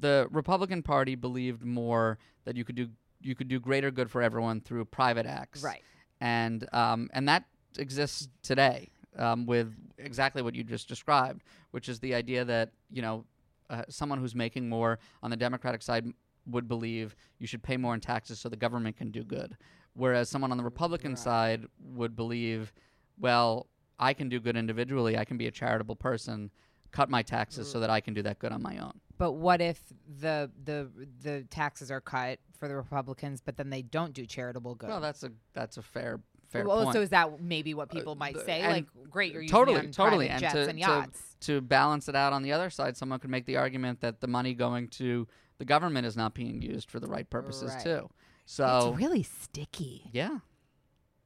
[0.00, 2.88] The Republican Party believed more that you could do
[3.20, 5.62] you could do greater good for everyone through private acts.
[5.62, 5.82] Right.
[6.20, 7.44] And um and that
[7.78, 13.02] exists today um, with exactly what you just described, which is the idea that you
[13.02, 13.24] know
[13.70, 16.06] uh, someone who's making more on the Democratic side
[16.46, 19.56] would believe you should pay more in taxes so the government can do good,
[19.94, 22.72] whereas someone on the Republican side would believe,
[23.18, 23.66] well,
[23.98, 26.50] I can do good individually, I can be a charitable person,
[26.90, 29.00] cut my taxes so that I can do that good on my own.
[29.18, 29.82] But what if
[30.20, 30.88] the the
[31.22, 34.88] the taxes are cut for the Republicans, but then they don't do charitable good?
[34.88, 36.94] Well, that's a that's a fair fair well, point.
[36.94, 38.66] so is that maybe what people Uh, might the- say?
[38.66, 41.36] Like, great, you're using totally, it totally, and jets to, and yachts.
[41.40, 44.26] To, balance it out on the other side, someone could make the argument that the
[44.26, 45.26] money going to
[45.58, 47.82] the government is not being used for the right purposes Right.
[47.84, 48.10] too.
[48.46, 50.08] So it's really sticky.
[50.12, 50.38] yeah,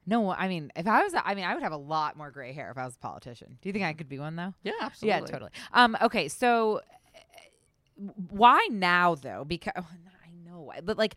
[0.06, 2.52] No, I mean, if I was, I mean, I would have a lot more gray
[2.52, 3.58] hair if I was a politician.
[3.62, 4.54] Do you think I could be one though?
[4.64, 5.20] yeah, absolutely.
[5.20, 5.50] Yeah, totally.
[5.72, 6.80] Um, okay, so
[7.14, 7.18] uh,
[8.30, 9.44] why now though?
[9.46, 11.14] Because I know why, but like,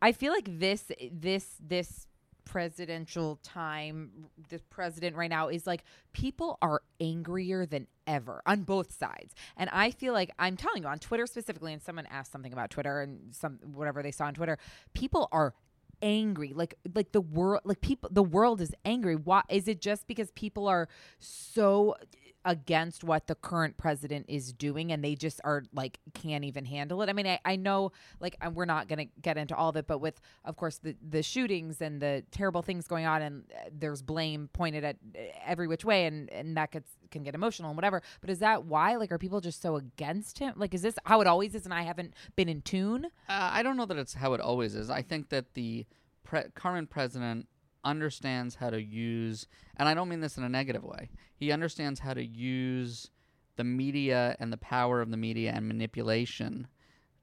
[0.00, 2.06] I feel like this, this, this
[2.48, 4.10] presidential time,
[4.48, 9.68] this president right now is like people are angrier than ever on both sides, and
[9.70, 13.02] I feel like I'm telling you on Twitter specifically, and someone asked something about Twitter
[13.02, 14.58] and some whatever they saw on Twitter,
[14.94, 15.54] people are
[16.00, 16.52] angry.
[16.54, 19.14] Like like the world like people the world is angry.
[19.14, 21.96] Why is it just because people are so
[22.44, 27.02] against what the current president is doing and they just are like can't even handle
[27.02, 27.08] it.
[27.08, 29.86] I mean i, I know like we're not going to get into all of it
[29.86, 33.70] but with of course the the shootings and the terrible things going on and uh,
[33.72, 37.70] there's blame pointed at uh, every which way and and that gets can get emotional
[37.70, 38.02] and whatever.
[38.20, 38.96] But is that why?
[38.96, 40.54] Like are people just so against him?
[40.56, 43.06] Like is this how it always is and i haven't been in tune?
[43.28, 44.90] Uh, I don't know that it's how it always is.
[44.90, 45.86] I think that the
[46.24, 47.48] pre- current president
[47.88, 49.46] understands how to use,
[49.76, 51.10] and I don't mean this in a negative way.
[51.34, 53.10] He understands how to use
[53.56, 56.68] the media and the power of the media and manipulation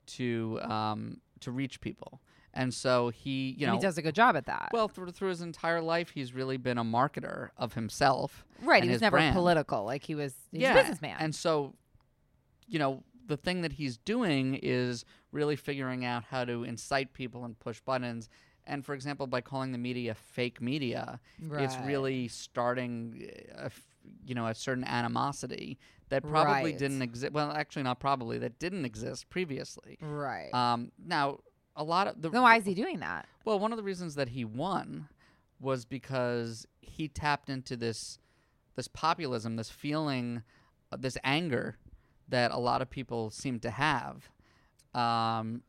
[0.07, 2.21] to um, to reach people.
[2.53, 5.11] And so he, you And know, he does a good job at that well through
[5.11, 8.45] through his entire life, he's really been a marketer of himself.
[8.61, 9.35] right he was never brand.
[9.35, 11.73] political like he was yeah, a businessman And so,
[12.67, 17.43] you know, the thing that he's doing is really figuring out how to incite people
[17.43, 18.29] and push buttons.
[18.67, 21.19] And for example, by calling the media fake media,
[21.63, 23.71] it's really starting, uh, a
[24.25, 25.77] you know, a certain animosity
[26.09, 26.77] that probably Right.
[26.77, 27.33] didn't exist.
[27.33, 29.97] Well, actually, not probably that didn't exist previously.
[30.01, 31.39] right Um, now,
[31.75, 34.15] a lot of the then why is he doing that well, one of the reasons
[34.15, 35.07] that he won
[35.59, 38.17] was because he tapped into this
[38.75, 40.43] this populism, this feeling,
[40.91, 41.77] uh, this anger
[42.27, 44.29] that a lot of people seem to have.
[44.93, 45.61] Um,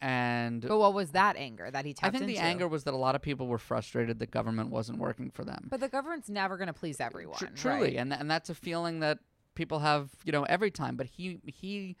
[0.00, 2.46] and But what was that anger that he tapped I think the into?
[2.46, 5.68] anger was that a lot of people were frustrated that government wasn't working for them.
[5.70, 7.36] But the government's never going to please everyone.
[7.38, 7.96] Tr- truly, right?
[7.96, 9.18] and th- and that's a feeling that
[9.54, 10.96] people have, you know, every time.
[10.96, 11.96] But he he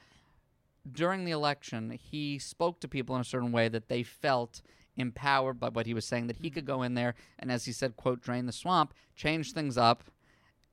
[0.90, 4.62] during the election, he spoke to people in a certain way that they felt
[4.96, 6.26] empowered by what he was saying.
[6.28, 9.52] That he could go in there and, as he said, "quote drain the swamp, change
[9.52, 10.04] things up,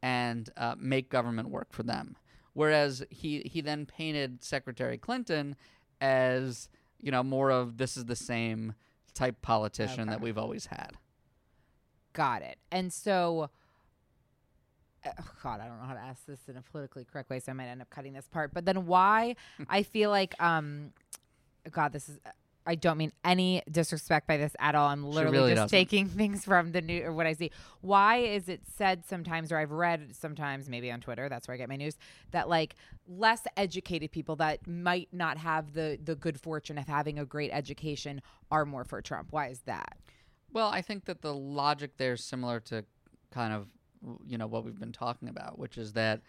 [0.01, 2.15] and uh, make government work for them."
[2.53, 5.57] Whereas he he then painted Secretary Clinton
[5.99, 6.69] as
[7.01, 8.73] you know more of this is the same
[9.13, 10.91] type politician that we've always had.
[12.13, 12.57] Got it.
[12.71, 13.49] And so,
[15.05, 15.09] uh,
[15.43, 17.53] God, I don't know how to ask this in a politically correct way, so I
[17.53, 18.53] might end up cutting this part.
[18.53, 19.35] But then why?
[19.69, 20.91] I feel like, um,
[21.69, 22.19] God, this is.
[22.67, 24.89] I don't mean any disrespect by this at all.
[24.89, 25.77] I'm literally really just doesn't.
[25.77, 27.51] taking things from the new or what I see.
[27.81, 31.57] Why is it said sometimes, or I've read sometimes, maybe on Twitter, that's where I
[31.57, 31.97] get my news,
[32.31, 32.75] that like
[33.07, 37.51] less educated people that might not have the the good fortune of having a great
[37.51, 39.29] education are more for Trump.
[39.31, 39.97] Why is that?
[40.51, 42.83] Well, I think that the logic there is similar to
[43.31, 43.67] kind of
[44.25, 46.21] you know what we've been talking about, which is that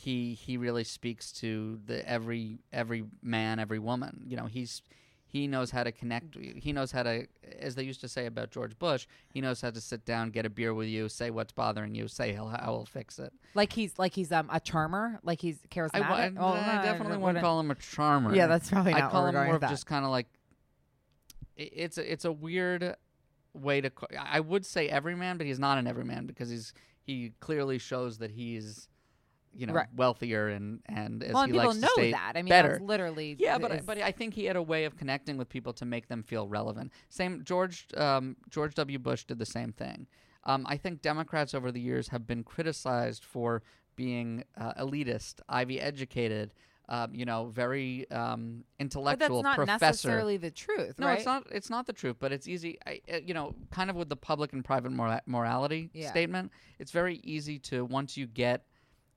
[0.00, 4.22] he he really speaks to the every every man, every woman.
[4.26, 4.82] You know, he's
[5.26, 6.36] he knows how to connect.
[6.36, 7.26] He knows how to,
[7.60, 10.44] as they used to say about George Bush, he knows how to sit down, get
[10.44, 13.32] a beer with you, say what's bothering you, say he'll how he'll fix it.
[13.54, 16.02] Like he's like he's um a charmer, like he's I, charismatic.
[16.02, 18.34] I, Oh, I no, definitely no, wouldn't call him a charmer.
[18.34, 20.26] Yeah, that's probably I call him more of just kind of like
[21.58, 22.96] i- it's a, it's a weird
[23.52, 23.90] way to.
[24.18, 28.30] I would say everyman, but he's not an everyman because he's he clearly shows that
[28.30, 28.88] he's
[29.54, 29.88] you know Right.
[29.94, 32.32] wealthier and and as well, he people likes know to state, that.
[32.36, 32.68] I mean, better.
[32.70, 35.48] that's literally Yeah, but I, but I think he had a way of connecting with
[35.48, 36.92] people to make them feel relevant.
[37.08, 38.98] Same George um, George W.
[38.98, 40.06] Bush did the same thing.
[40.44, 43.62] Um, I think Democrats over the years have been criticized for
[43.96, 46.54] being uh, elitist, Ivy educated,
[46.88, 49.84] um, you know, very um, but intellectual that's not professor.
[50.08, 51.18] necessarily the truth, No, right?
[51.18, 51.46] it's not.
[51.50, 52.78] It's not the truth, but it's easy.
[52.86, 56.08] I, uh, you know, kind of with the public and private mora- morality Yeah.
[56.10, 56.52] statement.
[56.78, 58.64] It's very easy to once you get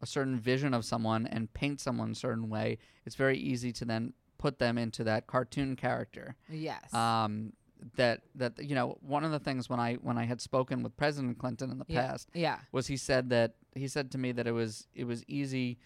[0.04, 2.78] a certain vision of someone and paint someone a certain way.
[3.06, 6.36] It's very easy to then put them into that cartoon character.
[6.50, 6.94] Yes.
[6.94, 7.54] Um,
[7.96, 10.96] that that you know, one of the things when I when I had spoken with
[10.98, 12.08] President Clinton in the yeah.
[12.08, 12.60] past Yeah.
[12.72, 15.80] was he said that he said to me that it was it was easy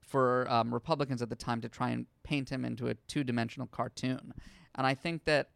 [0.00, 3.66] for um, Republicans at the time to try and paint him into a two dimensional
[3.66, 4.34] cartoon,
[4.74, 5.50] and I think that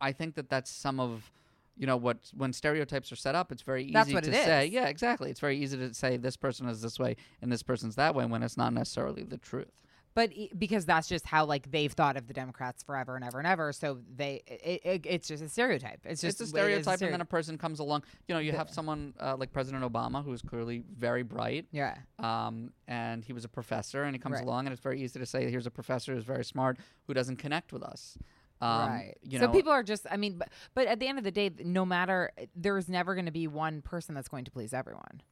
[0.00, 1.30] I think that that's some of
[1.76, 4.66] you know what when stereotypes are set up, it's very easy to it say.
[4.68, 4.72] is.
[4.72, 5.30] Yeah, exactly.
[5.30, 8.24] It's very easy to say this person is this way and this person's that way
[8.26, 9.72] when it's not necessarily the truth.
[10.16, 13.38] But e- because that's just how like they've thought of the Democrats forever and ever
[13.38, 16.02] and ever, so they it, it, it's just a stereotype.
[16.04, 18.04] It's just it's a it is stereotype, and then a person comes along.
[18.28, 21.96] You know, you have someone uh, like President Obama, who is clearly very bright, yeah.
[22.20, 24.44] um, and he was a professor, and he comes Right.
[24.44, 27.38] along, and it's very easy to say, "Here's a professor who's very smart who doesn't
[27.38, 28.16] connect with us."
[28.60, 29.14] Um, right.
[29.22, 30.06] You so people are just.
[30.10, 33.26] I mean, but but at the end of the day, no matter there's never going
[33.26, 35.22] to be one person that's going to please everyone.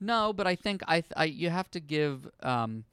[0.00, 2.84] no, but I think I, th- I you have to give um,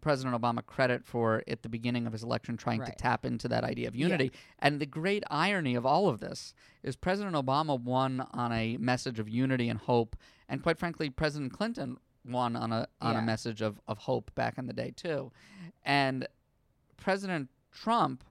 [0.00, 3.64] President Obama credit for at the beginning of his election trying to tap into that
[3.64, 4.30] idea of unity.
[4.60, 9.18] And the great irony of all of this is President Obama won on a message
[9.18, 10.14] of unity and hope,
[10.48, 13.18] and quite frankly, President Clinton won on a on Yeah.
[13.18, 15.32] a message of, of hope back in the day too.
[15.84, 16.26] And
[16.96, 18.22] President Trump,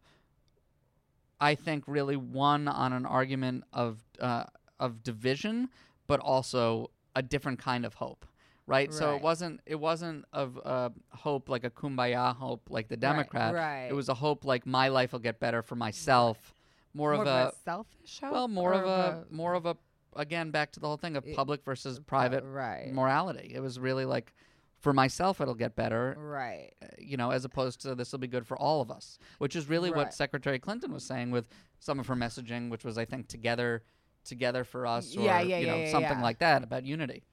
[1.42, 4.46] I think, really won on an argument of uh,
[4.80, 5.70] of division,
[6.08, 8.26] but also a different kind of hope.
[8.68, 8.94] Right?
[8.94, 13.54] so it wasn't it wasn't of uh, hope like a kumbaya hope like the Democrat.
[13.54, 13.88] right.
[13.90, 16.54] It was a hope like my life will get better for myself.
[16.94, 18.32] More, More of a selfish hope.
[18.32, 19.76] well, more or of a more of a
[20.16, 22.94] again back to the whole thing of public versus private right.
[22.94, 23.52] morality.
[23.54, 24.34] It was really like
[24.82, 26.74] for myself it'll get better right.
[26.82, 29.56] uh, you know, as opposed to this will be good for all of us, which
[29.56, 31.46] is really what Secretary Clinton was saying with
[31.80, 33.84] some of her messaging, which was, I think, together,
[34.26, 37.24] together for us, or Yeah, yeah, you know, yeah, something like that about unity.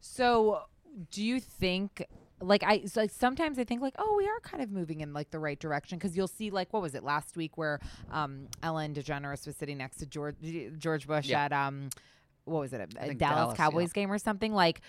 [0.00, 0.62] So,
[1.10, 2.04] do you think
[2.40, 5.30] like I so sometimes I think like oh we are kind of moving in like
[5.30, 7.80] the right direction because you'll see like what was it last week where
[8.12, 10.36] um Ellen DeGeneres was sitting next to George
[10.78, 11.46] George Bush Yeah.
[11.46, 11.90] at um
[12.44, 14.02] what was it a, a Dallas, Dallas, Cowboys yeah.
[14.02, 14.80] game or something like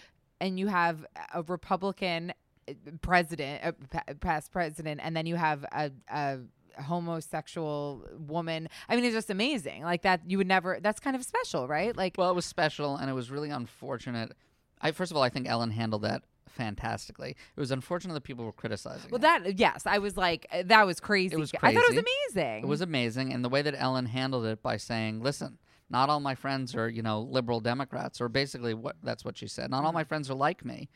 [0.41, 2.34] and you have a Republican
[2.67, 3.75] uh, president
[4.08, 6.39] a past president and then you have a, a
[6.82, 11.23] homosexual woman I mean it's just amazing like that you would never that's kind of
[11.23, 14.34] special right like Well, it was special, and it was really unfortunate.
[14.82, 17.32] I first of all, I think Ellen handled that fantastically.
[17.32, 19.12] It was unfortunate that people were criticizing.
[19.12, 19.21] Well, it.
[19.21, 21.36] that yes, I was like, uh, that was crazy.
[21.36, 21.78] It was crazy.
[21.78, 22.63] I thought it was amazing.
[22.63, 25.58] It was amazing, and the way that Ellen handled it by saying, "Listen,
[25.89, 29.47] not all my friends are, you know, liberal Democrats," or basically what that's what she
[29.47, 29.70] said.
[29.72, 29.93] Not all Mm-hmm.
[29.95, 30.89] my friends are like me.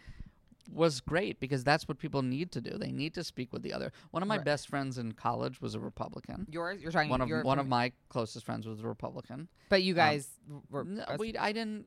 [0.72, 2.78] Was great because that's what people need to do.
[2.78, 3.92] They need to speak with the other.
[4.12, 4.46] One of my Right.
[4.46, 6.48] best friends in college was a Republican.
[6.50, 6.82] yours.
[6.82, 9.50] You're talking One of one of my closest friends was a Republican.
[9.68, 10.30] But you guys
[10.70, 10.86] were.
[10.86, 11.86] No, we I didn't,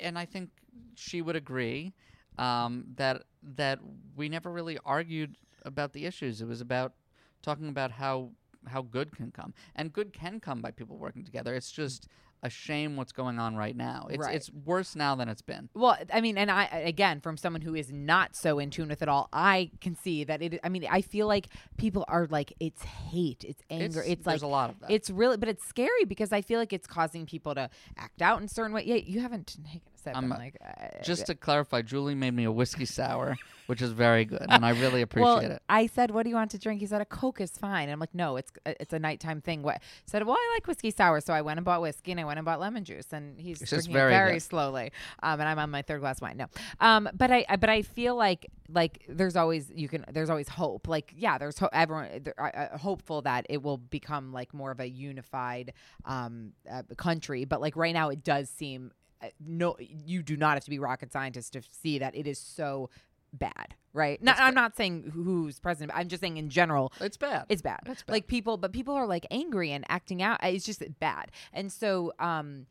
[0.00, 0.48] and I think
[0.94, 1.92] she would agree
[2.38, 3.78] um, that that
[4.16, 5.36] we never really argued
[5.66, 6.40] about the issues.
[6.40, 6.94] It was about
[7.42, 8.30] talking about how
[8.66, 11.54] how good can come, and good can come by people working together.
[11.54, 12.08] It's just
[12.42, 14.06] a shame what's going on right now.
[14.10, 14.34] It's Right.
[14.34, 15.68] it's worse now than it's been.
[15.74, 19.02] Well, I mean, and I again, from someone who is not so in tune with
[19.02, 20.60] it all, I can see that it.
[20.62, 24.42] I mean, I feel like people are like, it's hate, it's anger, It's- it's, there's
[24.42, 24.90] like a lot of that.
[24.90, 28.40] It's really, but it's scary because I feel like it's causing people to act out
[28.40, 28.84] in certain way.
[28.84, 30.16] Yeah, you haven't taken sip.
[30.16, 33.36] I'm, I'm uh, like, uh, Just to clarify, Julie made me a whiskey sour,
[33.66, 35.62] which is very good, and I really appreciate well, it.
[35.68, 37.92] I said, "What do you want to drink?" He said, "A Coke is fine." And
[37.92, 40.24] I'm like, "No, it's it's a nighttime thing." What said?
[40.26, 42.44] Well, I like whiskey sour, so I went and bought whiskey and I went and
[42.44, 44.92] bought lemon juice, and he's It's drinking very very slowly.
[45.22, 46.36] Um, and I'm on my third glass of wine.
[46.36, 46.46] No,
[46.80, 50.48] um, but I, I but I feel like like there's always you can there's always
[50.48, 50.88] hope.
[50.88, 54.70] Like yeah, there's ho- everyone there, I, I- hopeful that it will become like more
[54.70, 55.72] of a unified
[56.04, 57.44] um uh, country.
[57.44, 58.92] But like right now, it does seem.
[59.22, 62.38] Uh, No, you do not have to be rocket scientist to see that it is
[62.38, 62.90] so
[63.32, 64.22] bad, right?
[64.22, 65.92] No, I'm not saying who's president.
[65.94, 67.44] I'm just saying in general, It's bad.
[67.48, 67.80] it's bad.
[67.86, 68.12] It's bad.
[68.12, 70.38] Like people, but people are like angry and acting out.
[70.42, 71.30] It's just bad.
[71.52, 72.66] And so, um,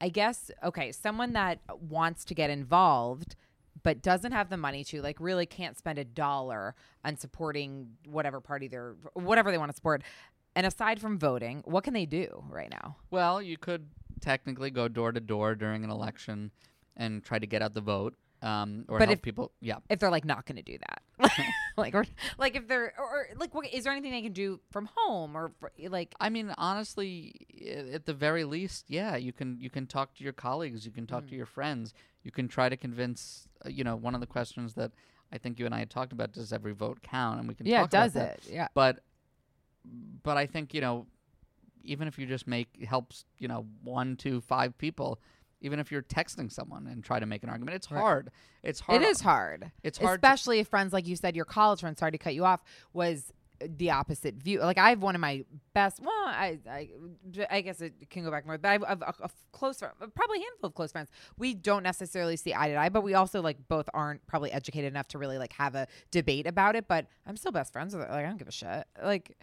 [0.00, 3.36] I guess okay, someone that wants to get involved
[3.82, 8.38] but doesn't have the money to, like, really can't spend a dollar on supporting whatever
[8.38, 10.02] party they're, whatever they want to support.
[10.54, 12.96] And aside from voting, what can they do right now?
[13.10, 13.86] Well, you could
[14.20, 16.50] technically go door to door during an election
[16.96, 19.52] and try to get out the vote, um, or But help if- people.
[19.60, 21.02] Yeah, If they're like not going to do that,
[21.76, 22.04] like, or
[22.38, 25.36] like if they're, or, or like, what, is there anything they can do from home
[25.36, 25.52] or
[25.88, 26.14] like?
[26.20, 27.46] I mean, honestly,
[27.92, 31.06] at the very least, yeah, you can you can talk to your colleagues, you can
[31.06, 31.28] talk Mm.
[31.30, 31.92] to your friends,
[32.22, 33.48] you can try to convince.
[33.64, 34.92] Uh, you know, one of the questions that
[35.32, 37.38] I think you and I had talked about: Does every vote count?
[37.38, 38.38] And we can Yeah, talk about does that.
[38.46, 38.50] it?
[38.50, 38.68] Yeah.
[38.74, 39.00] But
[40.22, 41.06] but I think you know,
[41.84, 45.20] even if you just make helps, you know, one, two, five people.
[45.62, 48.30] Even if you're texting someone and try to make an argument, it's hard.
[48.62, 49.02] It's hard.
[49.02, 49.70] It is hard.
[49.82, 51.98] It's hard to- especially if friends like you said, your college friends.
[51.98, 52.62] Sorry to cut you off.
[52.94, 53.30] Was
[53.62, 54.60] the opposite view.
[54.60, 56.00] Like I have one of my best.
[56.00, 56.88] Well, I I,
[57.50, 58.56] I guess it can go back more.
[58.56, 61.10] But I have a, a, a close friend, probably a handful of close friends.
[61.36, 64.90] We don't necessarily see eye to eye, but we also like both aren't probably educated
[64.90, 66.88] enough to really like have a debate about it.
[66.88, 68.10] But I'm still best friends with her.
[68.10, 68.86] Like I don't give a shit.
[69.04, 69.36] Like.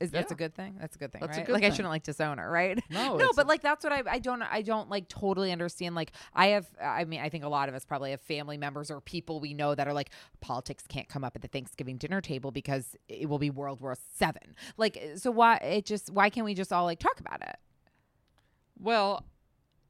[0.00, 0.34] Is that's Yeah.
[0.34, 0.76] a good thing?
[0.80, 1.46] That's a good thing, That's a right?
[1.46, 2.80] good like I shouldn't like disown her, right?
[2.88, 5.96] No, no, but like that's what I I don't I don't like totally understand.
[5.96, 8.90] Like I have I mean I think a lot of us probably have family members
[8.92, 12.20] or people we know that are like politics can't come up at the Thanksgiving dinner
[12.20, 14.54] table because it will be World War Seven.
[14.76, 17.56] Like so why it just why can't we just all like talk about it?
[18.80, 19.24] Well,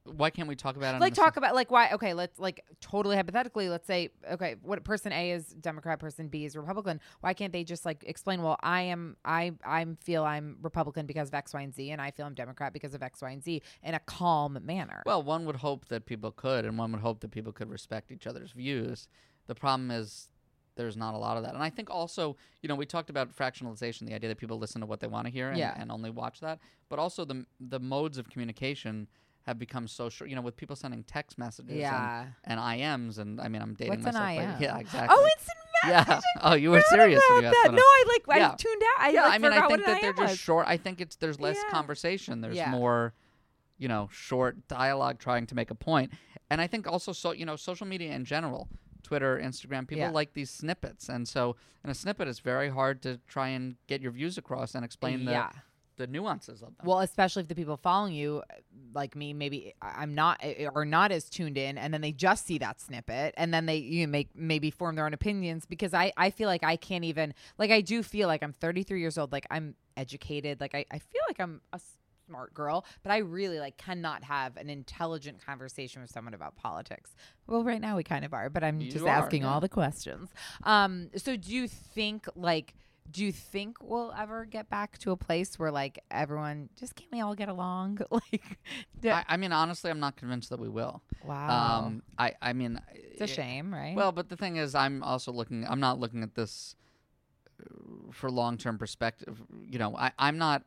[0.05, 1.01] why can't we talk about it?
[1.01, 5.11] Like talk about like why okay let's like totally hypothetically let's say okay what person
[5.11, 8.81] A is Democrat person B is Republican why can't they just like explain well I
[8.83, 12.25] am I I feel I'm Republican because of X Y and Z and I feel
[12.25, 15.03] I'm Democrat because of X Y and Z in a calm manner.
[15.05, 18.11] Well, one would hope that people could, and one would hope that people could respect
[18.11, 19.07] each other's views.
[19.47, 20.29] The problem is
[20.75, 21.53] there's not a lot of that.
[21.55, 24.79] And I think also, you know, we talked about fractionalization, the idea that people listen
[24.79, 25.75] to what they want to hear and, Yeah.
[25.77, 26.59] and only watch that.
[26.87, 29.07] But also the the modes of communication
[29.49, 30.29] have become so short.
[30.29, 32.27] You know, with people sending text messages Yeah.
[32.45, 34.47] and, and IMs, and I mean, I'm dating What's an myself.
[34.47, 34.61] but- IM?
[34.61, 35.15] Yeah, exactly.
[35.17, 36.03] Oh, instant Yeah.
[36.05, 36.21] messaging.
[36.41, 37.73] Oh, you were serious when about you asked that.
[37.73, 38.51] No, I like Yeah.
[38.51, 38.99] I tuned out.
[39.05, 40.39] I yeah, like, I mean, I think that an they're IM just was.
[40.39, 40.67] short.
[40.67, 41.71] I think it's there's less Yeah.
[41.71, 42.41] conversation.
[42.41, 42.71] There's Yeah.
[42.71, 43.13] more,
[43.77, 46.11] you know, short dialogue trying to make a point.
[46.49, 48.67] And I think also, so you know, social media in general,
[49.03, 50.11] Twitter, Instagram, people Yeah.
[50.11, 54.01] like these snippets, and so in a snippet, it's very hard to try and get
[54.01, 55.49] your views across and explain Yeah.
[55.53, 55.59] the
[55.99, 56.85] the nuances of them.
[56.85, 58.41] Well, especially if the people following you,
[58.95, 60.43] like me, maybe I'm not
[60.73, 63.77] are not as tuned in, and then they just see that snippet, and then they
[63.77, 65.65] you know, make maybe form their own opinions.
[65.67, 68.99] Because I I feel like I can't even like I do feel like I'm 33
[68.99, 71.79] years old, like I'm educated, like I I feel like I'm a
[72.25, 77.15] smart girl, but I really like cannot have an intelligent conversation with someone about politics.
[77.47, 79.53] Well, right now we kind of are, but I'm You just are, asking yeah.
[79.53, 80.29] all the questions.
[80.63, 82.73] Um, so do you think like?
[83.11, 87.11] Do you think we'll ever get back to a place where like everyone just can't
[87.11, 87.99] we all get along?
[88.11, 88.41] like,
[89.03, 91.01] I mean, honestly, I'm not convinced that we will.
[91.25, 93.95] wow, Um, I I mean, it's a shame, right?
[93.95, 95.65] Well, but the thing is, I'm also looking.
[95.67, 96.75] I'm not looking at this
[97.61, 99.41] uh, for long term perspective.
[99.65, 100.63] You know, I, I'm not.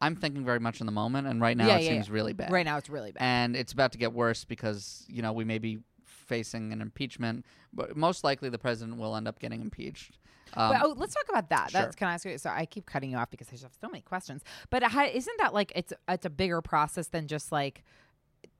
[0.00, 2.14] I'm thinking very much in the moment, and right now Yeah, it yeah, seems yeah.
[2.14, 2.50] really bad.
[2.50, 3.22] right now it's really bad.
[3.22, 7.44] and it's about to get worse because you know we may be facing an impeachment,
[7.72, 10.18] but most likely the president will end up getting impeached.
[10.56, 11.70] Um, but oh, let's talk about that.
[11.70, 11.80] sure.
[11.82, 12.36] That's can I ask you?
[12.38, 14.42] So I keep cutting you off because I just have so many questions.
[14.70, 17.82] But how, isn't that like it's it's a bigger process than just like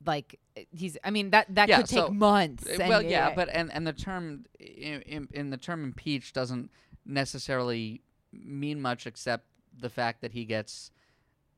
[0.06, 0.38] like
[0.70, 0.96] he's?
[1.04, 2.66] I mean that that Yeah, could take so- months.
[2.66, 6.32] Uh, and- well, yeah, but and and the term in, in, in the term impeach
[6.32, 6.70] doesn't
[7.06, 9.46] necessarily mean much except
[9.78, 10.90] the fact that he gets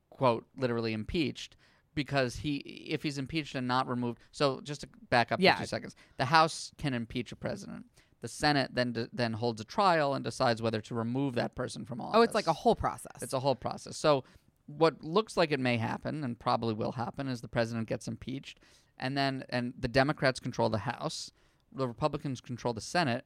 [0.09, 1.55] quote literally impeached
[1.95, 2.57] because he
[2.89, 4.19] if he's impeached and not removed.
[4.31, 5.55] So just to back up Yeah.
[5.55, 7.85] for two seconds, the House can impeach a president.
[8.21, 11.85] The Senate then de- then holds a trial and decides whether to remove that person
[11.85, 12.17] from office.
[12.17, 13.21] oh, it's like a whole process.
[13.21, 13.95] It's a whole process.
[13.97, 14.23] So
[14.65, 18.59] what looks like it may happen and probably will happen is the president gets impeached,
[18.97, 21.31] and then and the Democrats control the House,
[21.71, 23.23] the Republicans control the Senate.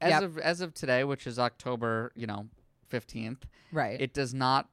[0.00, 0.22] As Yep.
[0.22, 2.48] of as of today, which is October, you know,
[2.86, 4.00] fifteenth, Right.
[4.00, 4.70] it does not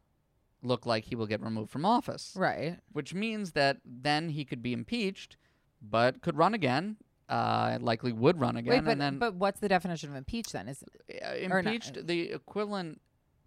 [0.61, 2.79] look like he will get removed from office right.
[2.91, 5.37] which means that then he could be impeached,
[5.81, 6.97] but could run again.
[7.27, 10.51] Uh, likely would run again, Wait, but and then but what's the definition of impeach
[10.51, 10.67] then?
[10.67, 12.05] Is uh, or not- impeached.
[12.05, 13.01] The equivalent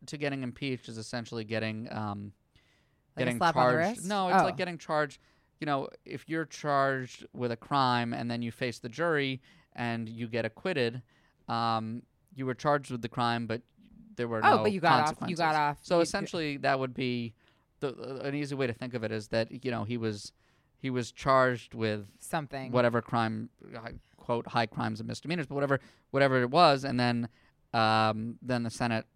[0.06, 2.32] to getting impeached is essentially getting um,
[3.16, 3.98] Like a getting slap on the charged.
[3.98, 4.08] wrist?
[4.08, 4.44] No, it's Oh.
[4.46, 5.20] like getting charged.
[5.60, 9.40] You know, if you're charged with a crime and then you face the jury
[9.76, 11.02] and you get acquitted,
[11.48, 12.02] um,
[12.34, 13.62] you were charged with the crime, but
[14.16, 16.56] there were no Oh, no but you got off- you got off- So you- essentially,
[16.58, 17.34] that would be
[17.78, 20.32] the uh, an easy way to think of it is that you know he was
[20.78, 23.50] he was charged with something whatever crime
[24.16, 27.28] quote high crimes and misdemeanors but whatever whatever it was and then
[27.74, 29.06] um, then the senate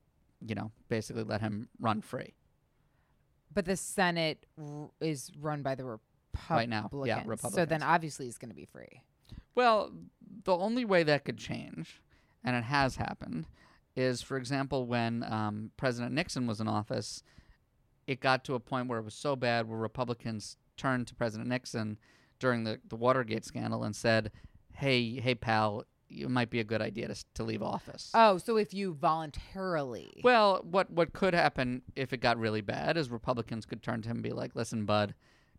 [0.47, 2.35] you know basically let him run free
[3.55, 6.51] But the Senate r- is run by the Republicans.
[6.51, 7.55] Right now, yeah, Republicans.
[7.55, 9.03] So then obviously he's going to be free.
[9.55, 9.91] well
[10.45, 12.01] the only way that could change
[12.43, 13.47] and it has happened
[13.95, 17.23] is for example when um, president nixon was in office
[18.07, 21.49] it got to a point where it was so bad where republicans turned to president
[21.49, 21.99] nixon
[22.39, 24.31] during the, the watergate scandal and said
[24.75, 28.57] hey hey pal it might be a good idea to, to leave office Oh, so
[28.59, 30.21] if you voluntarily.
[30.23, 34.09] Well, what what could happen if it got really bad is Republicans could turn to
[34.09, 35.15] him and be like, "Listen, bud,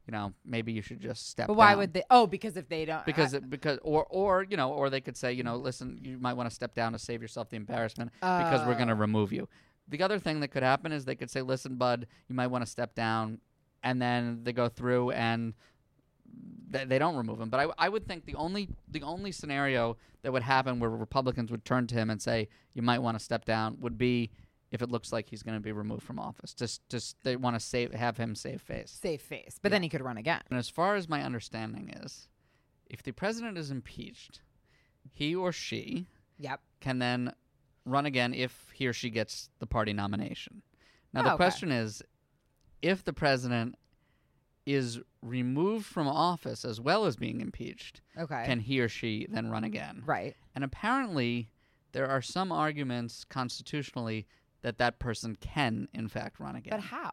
[0.08, 2.04] you know, maybe you should just step." but why down." would they?
[2.12, 3.06] Oh, because if they don't.
[3.06, 5.98] Because I- it, because or or you know or they could say you know listen
[6.04, 8.94] you might want to step down to save yourself the embarrassment because we're going to
[8.94, 8.98] Oh.
[8.98, 9.48] remove you.
[9.88, 12.64] The other thing that could happen is they could say listen bud you might want
[12.64, 13.40] to step down
[13.84, 15.54] and then they go through and
[16.70, 17.50] they, they don't remove him.
[17.50, 21.52] But I, I would think the only the only scenario that would happen where Republicans
[21.52, 24.32] would turn to him and say you might want to step down would be
[24.72, 26.54] if it looks like he's going to be removed from office.
[26.54, 28.98] Just just they want to save have him save face.
[29.02, 30.42] safe face, but then he could run again.
[30.50, 32.28] And as far as my understanding is,
[32.90, 34.42] if the president is impeached,
[35.12, 36.08] he or she
[36.40, 36.62] Yep.
[36.82, 37.34] can then
[37.86, 40.64] run again if he or she gets the party nomination.
[41.14, 41.44] Now, Oh, the okay.
[41.44, 42.02] question is
[42.84, 43.76] if the president
[44.66, 48.44] is removed from office as well as being impeached, Okay.
[48.46, 50.04] can he or she then run again?
[50.06, 50.36] right.
[50.56, 51.50] And apparently,
[51.94, 54.28] there are some arguments constitutionally
[54.62, 56.72] that that person can, in fact, run again.
[56.72, 57.12] But how?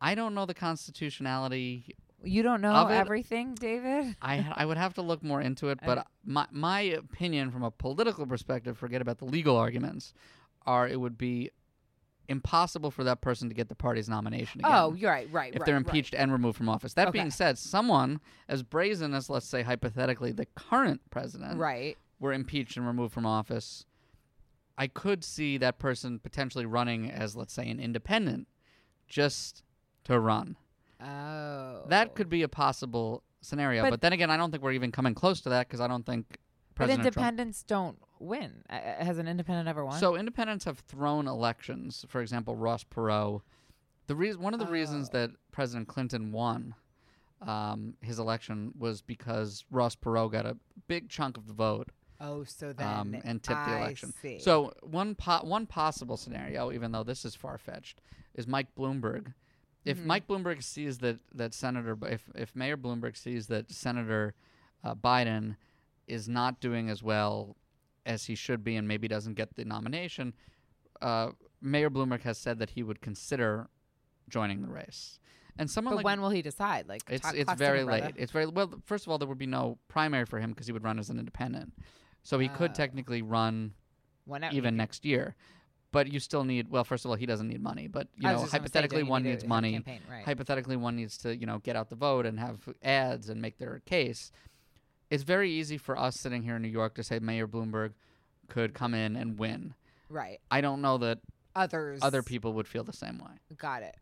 [0.00, 4.16] I don't know the constitutionality You don't know everything, David.
[4.20, 7.70] I I would have to look more into it, but my my opinion from a
[7.70, 10.12] political perspective, forget about the legal arguments,
[10.66, 11.50] are it would be
[12.28, 14.72] impossible for that person to get the party's nomination again.
[14.74, 15.28] Oh, you're right.
[15.32, 15.54] Right.
[15.54, 15.86] if right, they're right.
[15.86, 16.94] impeached and removed from office.
[16.94, 17.18] That Okay.
[17.18, 21.96] being said, someone as brazen as let's say hypothetically the current president Right.
[22.20, 23.84] were impeached and removed from office,
[24.78, 28.48] I could see that person potentially running as let's say an independent
[29.06, 29.62] just
[30.04, 30.56] to run.
[31.00, 31.84] Oh.
[31.88, 34.90] That could be a possible scenario, But- but, then again, I don't think we're even
[34.92, 36.38] coming close to that because I don't think
[36.76, 37.16] But President Trump.
[37.16, 38.62] independents don't win.
[38.70, 39.98] Uh, uh, has an independent ever won?
[39.98, 42.04] So independents have thrown elections.
[42.08, 43.40] For example, Ross Perot.
[44.06, 45.18] The reason, one of the reasons Oh.
[45.18, 46.74] that President Clinton won
[47.42, 50.56] um, his election was because Ross Perot got a
[50.88, 51.88] big chunk of the vote
[52.20, 54.12] oh, so then um, and tipped the I election.
[54.22, 54.38] See.
[54.38, 58.00] So one po- one possible scenario, even though this is far fetched,
[58.34, 59.34] is Mike Bloomberg.
[59.84, 60.06] If Mm-hmm.
[60.06, 64.34] Mike Bloomberg sees that that Senator, if if Mayor Bloomberg sees that Senator
[64.82, 65.56] uh, Biden
[66.06, 67.56] is not doing as well
[68.04, 70.32] as he should be, and maybe doesn't get the nomination,
[71.02, 71.30] uh,
[71.60, 73.68] Mayor Bloomberg has said that he would consider
[74.28, 75.18] joining the race.
[75.58, 76.86] And someone but like when will he decide?
[76.88, 78.14] Like it's it's very late.
[78.16, 78.70] It's very well.
[78.84, 81.08] First of all, there would be no primary for him because he would run as
[81.08, 81.72] an independent,
[82.22, 82.74] so he could Oh.
[82.74, 83.72] technically run
[84.26, 85.34] Whenever even next year.
[85.92, 86.68] But you still need.
[86.68, 87.88] Well, first of all, he doesn't need money.
[87.88, 89.72] But you know, say, hypothetically, you one need needs money.
[89.72, 90.24] campaign, right.
[90.26, 93.56] Hypothetically, one needs to you know get out the vote and have ads and make
[93.56, 94.30] their case.
[95.10, 97.92] It's very easy for us sitting here in New York to say Mayor Bloomberg
[98.48, 99.74] could come in and win.
[100.08, 100.40] Right.
[100.50, 101.18] I don't know that
[101.54, 102.00] Others.
[102.02, 103.56] other people would feel the same way.
[103.56, 103.96] Got it.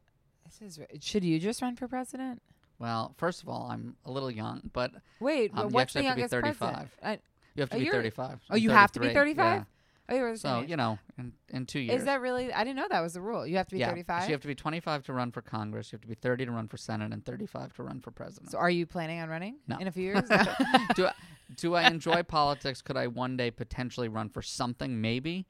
[0.45, 0.81] This is.
[1.01, 2.43] Should you just run for president?
[2.79, 4.91] Well, first of all, I'm a little young, but
[5.21, 5.51] Wait.
[5.55, 6.59] Um, you what's the actually have to be youngest 35.
[6.59, 6.91] president?
[7.03, 7.11] I,
[7.55, 8.41] you have to Oh, be you're- 35.
[8.51, 9.65] oh, you have to be 35.
[10.09, 10.71] Oh, you were the So age.
[10.71, 12.01] you know, in, in two years.
[12.01, 12.53] Is that really?
[12.53, 13.47] I didn't know that was the rule.
[13.47, 13.89] You have to be yeah.
[13.89, 14.23] 35.
[14.23, 15.93] So you have to be 25 to run for Congress.
[15.93, 18.51] You have to be 30 to run for Senate, and 35 to run for president.
[18.53, 19.79] so are you planning on running No.
[19.79, 20.23] in a few years?
[20.95, 21.13] do I,
[21.57, 22.83] do I enjoy politics?
[22.83, 25.01] Could I one day potentially run for something?
[25.01, 25.47] Maybe.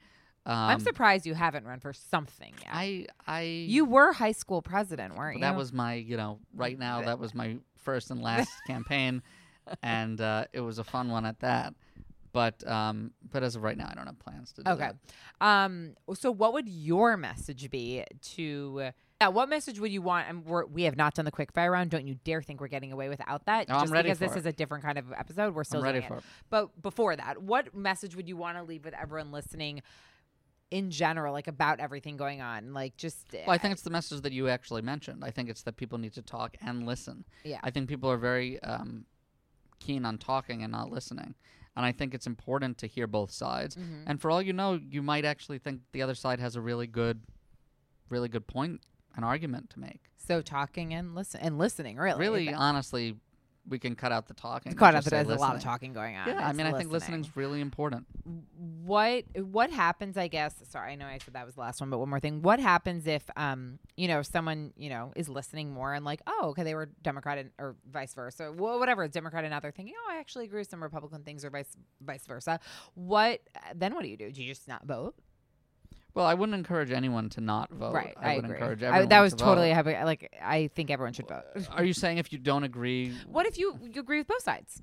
[0.46, 2.70] Um, I'm surprised you haven't run for something yet.
[2.70, 5.40] I I you were high school president, weren't you?
[5.40, 9.22] that was my you know right now that was my first and last campaign,
[9.82, 11.72] and uh, it was a fun one at that.
[12.34, 14.90] But um, but as of right now, I don't have plans to do Okay.
[15.40, 15.46] that.
[15.46, 15.94] Um.
[16.14, 18.04] So, what would your message be
[18.34, 20.28] to Now, what message would you want?
[20.28, 21.90] And we're, we have not done the quick fire round.
[21.90, 23.68] Don't you dare think we're getting away without that.
[23.70, 24.40] Oh, I'm just ready because for this it.
[24.40, 26.18] is a different kind of episode, we're still ready doing for it.
[26.18, 26.24] it.
[26.50, 29.80] But before that, what message would you want to leave with everyone listening?
[30.70, 34.22] In general, like about everything going on, like just Well, I think it's the message
[34.22, 35.24] that you actually mentioned.
[35.24, 37.24] I think it's that people need to talk and listen.
[37.44, 39.04] yeah, I think people are very um,
[39.78, 41.36] keen on talking and not listening.
[41.76, 43.74] And I think it's important to hear both sides.
[43.76, 44.04] Mm-hmm.
[44.06, 46.86] And for all you know, you might actually think the other side has a really
[46.86, 47.20] good,
[48.08, 48.80] really good point,
[49.16, 50.00] an argument to make.
[50.16, 53.16] so talking and listen and listening, really, Really, honestly,
[53.68, 54.70] we can cut out the talking.
[54.70, 56.28] and caught up just that say there's a lot of talking going on.
[56.28, 57.20] Yeah, I It's mean, I think listening.
[57.22, 58.06] listening's really important.
[58.84, 61.88] what what happens i guess sorry i know i said that was the last one
[61.90, 65.72] but one more thing what happens if um you know someone you know is listening
[65.72, 69.44] more and like oh okay they were democrat and, or vice versa wh- whatever democrat
[69.44, 72.26] and now they're thinking oh i actually agree with some republican things or vice vice
[72.26, 72.60] versa
[72.94, 73.40] what
[73.74, 75.14] then what do you do do you just not vote
[76.14, 77.92] Well, I wouldn't encourage anyone to not vote.
[77.92, 79.06] right I, i, would agree encourage everyone.
[79.06, 79.50] I- that was to vote.
[79.50, 83.12] totally happy like i think everyone should vote Are you saying if you don't agree?
[83.26, 84.80] what if you, you agree with both sides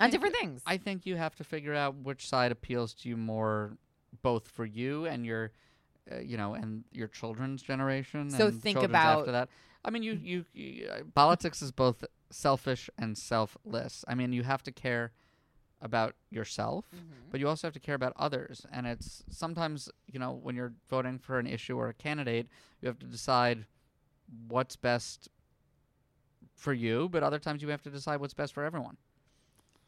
[0.00, 3.16] on different things I think you have to figure out which side appeals to you
[3.16, 3.76] more,
[4.22, 5.50] both for you and your,
[6.12, 8.30] uh, you know, and your children's generation.
[8.30, 9.48] So and think about- after that.
[9.84, 14.04] I mean, you, you, you uh, politics is both selfish and selfless.
[14.06, 15.12] I mean, you have to care
[15.82, 17.30] about yourself, Mm-hmm.
[17.30, 18.66] but you also have to care about others.
[18.72, 22.48] And it's sometimes, you know, when you're voting for an issue or a candidate,
[22.80, 23.66] you have to decide
[24.48, 25.28] what's best
[26.54, 28.96] for you, but other times you have to decide what's best for everyone.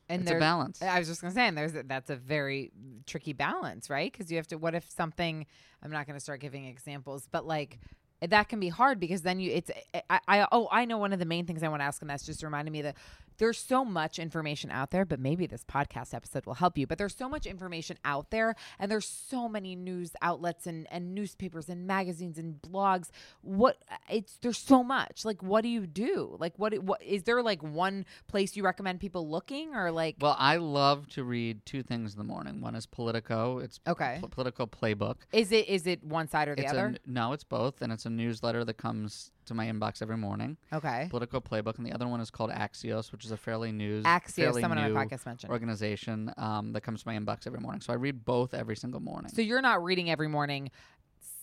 [0.08, 0.82] and it's a balance.
[0.82, 2.72] I was just gonna say, and there's a, that's a very
[3.06, 4.10] tricky balance, right?
[4.10, 4.56] Because you have to.
[4.58, 5.46] What if something?
[5.82, 7.78] I'm not gonna start giving examples, but like
[8.20, 9.52] that can be hard because then you.
[9.52, 9.70] It's.
[10.10, 10.20] I.
[10.28, 12.24] I oh, I know one of the main things I want to ask, and that's
[12.26, 12.96] just reminding me that
[13.42, 15.04] there's so much information out there.
[15.04, 16.86] But maybe this podcast episode will help you.
[16.86, 21.14] But there's so much information out there, and there's so many news outlets and and
[21.14, 23.08] newspapers and magazines and blogs.
[23.42, 25.24] What it's there's so much.
[25.24, 26.36] Like, what do you do?
[26.38, 30.16] Like, what what is there like one place you recommend people looking or like?
[30.20, 32.60] Well, I love to read two things in the morning.
[32.60, 33.58] One is Politico.
[33.58, 34.18] It's Okay.
[34.20, 35.16] pol- Politico Playbook.
[35.32, 36.86] Is it is it one side or the It's other?
[36.86, 40.56] n- no, it's both, and it's a newsletter that comes to my inbox every morning.
[40.72, 41.06] okay.
[41.10, 44.32] Politico Playbook, and the other one is called Axios, which is a fairly news, Axios,
[44.32, 45.52] fairly someone on new my podcast mentioned.
[45.52, 47.80] organization um, that comes to my inbox every morning.
[47.80, 49.30] So I read both every single morning.
[49.30, 50.70] So you're not reading every morning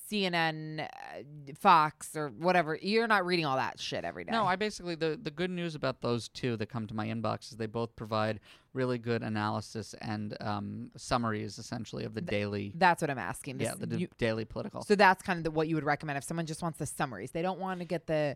[0.09, 2.77] CNN, uh, Fox, or whatever.
[2.81, 4.31] You're not reading all that shit every day.
[4.31, 7.51] No, I basically the the good news about those two that come to my inbox
[7.51, 8.39] is they both provide
[8.73, 12.71] really good analysis and um, summaries, essentially, of the daily.
[12.75, 13.59] That's what I'm asking.
[13.59, 14.83] yeah, the d- you- daily political.
[14.83, 17.31] so that's kind of the, what you would recommend if someone just wants the summaries.
[17.31, 18.35] They don't want to get the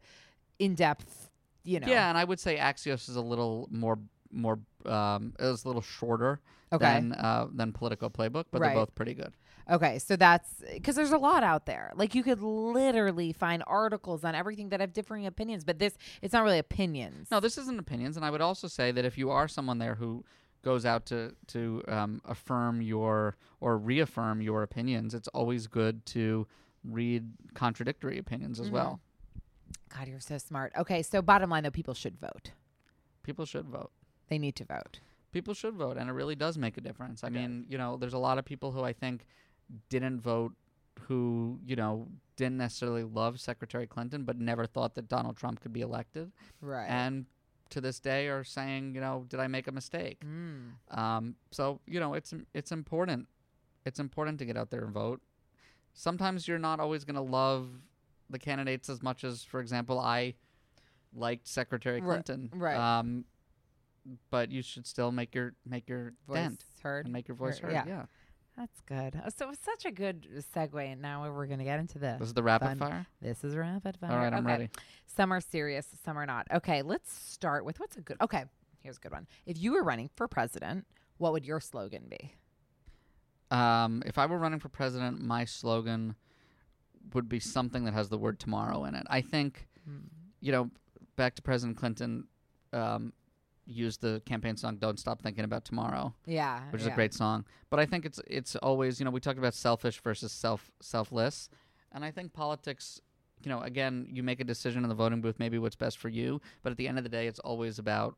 [0.60, 1.30] in depth.
[1.64, 1.88] You know.
[1.88, 3.98] Yeah, and I would say Axios is a little more
[4.32, 6.40] more um, is a little shorter
[6.74, 6.86] Okay.
[6.86, 8.70] than uh, than Politico Playbook, but Right.
[8.70, 9.32] they're both pretty good.
[9.70, 11.92] Okay, so that's because there's a lot out there.
[11.96, 16.34] Like you could literally find articles on everything that have differing opinions, but this it's
[16.34, 17.30] not really opinions.
[17.32, 19.96] No, this isn't opinions, and I would also say that if you are someone there
[19.96, 20.24] who
[20.64, 26.46] goes out to to um, affirm your or reaffirm your opinions, it's always good to
[26.84, 28.68] read contradictory opinions Mm-hmm.
[28.68, 29.00] as well.
[29.98, 30.74] God, you're so smart.
[30.78, 32.52] Okay, so bottom line though, people should vote.
[33.24, 33.92] People should vote.
[34.28, 35.00] They need to vote.
[35.32, 37.24] People should vote, and it really does make a difference.
[37.24, 39.26] I mean, you know, there's a lot of people who I think
[39.90, 40.54] didn't vote
[41.08, 45.74] who, you know, didn't necessarily love Secretary Clinton, but never thought that Donald Trump could
[45.74, 46.32] be elected.
[46.62, 46.88] Right.
[46.90, 47.26] and
[47.70, 50.22] to this day are saying, you know, did I make a mistake?
[50.24, 50.96] Mm.
[50.96, 53.28] Um, so you know, it's it's important.
[53.86, 55.22] It's important to get out there and vote.
[55.94, 57.68] Sometimes you're not always going to love
[58.30, 60.36] the candidates as much as, for example, I
[61.16, 62.50] liked Secretary Clinton.
[62.54, 62.78] right.
[63.00, 63.26] Um,
[64.30, 67.06] but you should still make your make your Voice dent heard.
[67.06, 67.88] and make your voice Heard, heard.
[67.88, 67.96] yeah.
[68.00, 68.06] Yeah.
[68.58, 69.16] That's good.
[69.16, 70.92] Uh, So it was such a good segue.
[70.92, 72.20] And now we're going to get into this.
[72.20, 72.78] This is the rapid Fun.
[72.78, 73.08] fire.
[73.22, 74.12] This is rapid fire.
[74.12, 74.54] All right, I'm Okay.
[74.54, 74.70] ready.
[75.08, 76.48] Some are serious, some are not.
[76.52, 78.18] Okay, let's start with what's a good.
[78.22, 78.44] Okay,
[78.82, 79.28] here's a good one.
[79.46, 80.86] If you were running for president,
[81.18, 82.34] what would your slogan be?
[83.52, 86.16] Um, if I were running for president, my slogan
[87.14, 89.06] would be something that has the word tomorrow in it.
[89.10, 89.68] I think,
[90.40, 90.72] you know,
[91.16, 92.28] back to President Clinton,
[92.72, 93.14] um,
[93.66, 96.94] used the campaign song "Don't Stop Thinking About Tomorrow," Yeah, which is yeah.
[96.94, 97.46] a great song.
[97.70, 101.50] But I think it's it's always, you know, we talked about selfish versus self selfless,
[101.92, 103.02] and I think politics.
[103.44, 106.08] You know, again, you make a decision in the voting booth, maybe what's best for
[106.08, 108.16] you, but at the end of the day, it's always about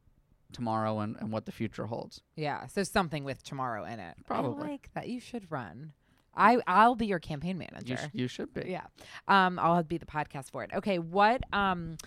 [0.51, 2.21] tomorrow and, and what the future holds.
[2.35, 4.15] Yeah, so something with tomorrow in it.
[4.27, 4.67] Probably.
[4.67, 5.07] I like that.
[5.07, 5.93] You should run.
[6.35, 7.93] I I'll be your campaign manager.
[7.93, 8.65] You, sh- you should be.
[8.67, 8.85] Yeah.
[9.27, 10.71] Um, I'll be the podcast for it.
[10.75, 10.99] Okay.
[10.99, 11.97] What um,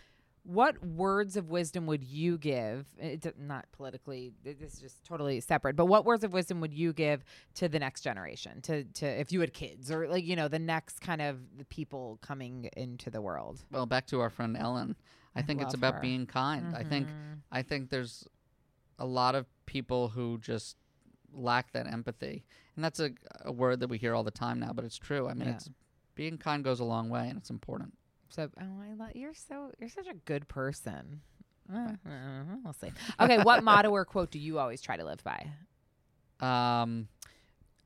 [0.48, 2.86] what words of wisdom would you give?
[2.98, 4.32] It's not politically.
[4.42, 5.76] This is just totally separate.
[5.76, 7.22] But what words of wisdom would you give
[7.56, 8.62] to the next generation?
[8.62, 11.66] To to if you had kids or like you know the next kind of the
[11.66, 13.62] people coming into the world.
[13.70, 14.96] Well, back to our friend Ellen.
[15.36, 16.00] I, I think it's about her.
[16.00, 16.74] being kind.
[16.74, 17.40] I think Mhm.
[17.52, 18.26] I think there's
[18.98, 20.78] a lot of people who just
[21.30, 22.42] lack that empathy,
[22.74, 23.10] and that's a,
[23.44, 24.72] a word that we hear all the time now.
[24.72, 25.28] But it's true.
[25.28, 25.56] I mean, Yeah.
[25.56, 25.68] it's
[26.14, 27.97] being kind goes a long way, and it's important.
[28.30, 31.20] So oh, I love you're so you're such a good person.
[31.72, 32.90] Uh, uh, we'll see.
[33.20, 35.46] Okay, what motto or quote do you always try to live by?
[36.40, 37.08] Um,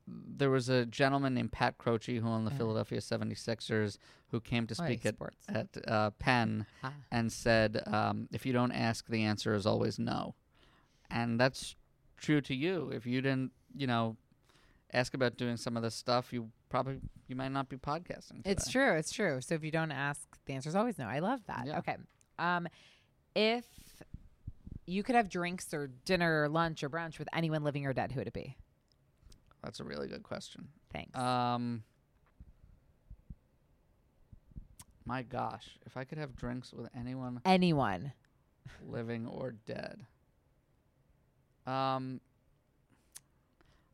[0.06, 2.58] there was a gentleman named Pat Croce who owned the Yeah.
[2.58, 3.98] Philadelphia 76ers
[4.30, 5.36] who came to speak at, sports.
[5.48, 6.92] at uh, Penn Ah.
[7.10, 10.34] and said, um, if you don't ask, the answer is always no.
[11.10, 11.76] And that's
[12.16, 12.90] true to you.
[12.92, 14.16] If you didn't, you know,
[14.92, 18.40] ask about doing some of this stuff, you probably you might not be podcasting.
[18.46, 18.94] It's true.
[18.96, 19.40] It's true.
[19.42, 21.04] So if you don't ask, the answer is always no.
[21.04, 21.64] I love that.
[21.66, 21.78] Yeah.
[21.78, 21.96] Okay.
[22.38, 22.66] Um,
[23.36, 23.66] if
[24.86, 28.10] you could have drinks or dinner or lunch or brunch with anyone living or dead,
[28.10, 28.56] who would it be?
[29.62, 30.68] That's a really good question.
[30.92, 31.16] Thanks.
[31.16, 31.84] Um,
[35.04, 38.12] my gosh, if I could have drinks with anyone anyone.
[38.88, 40.06] living or dead.
[41.66, 42.20] Um,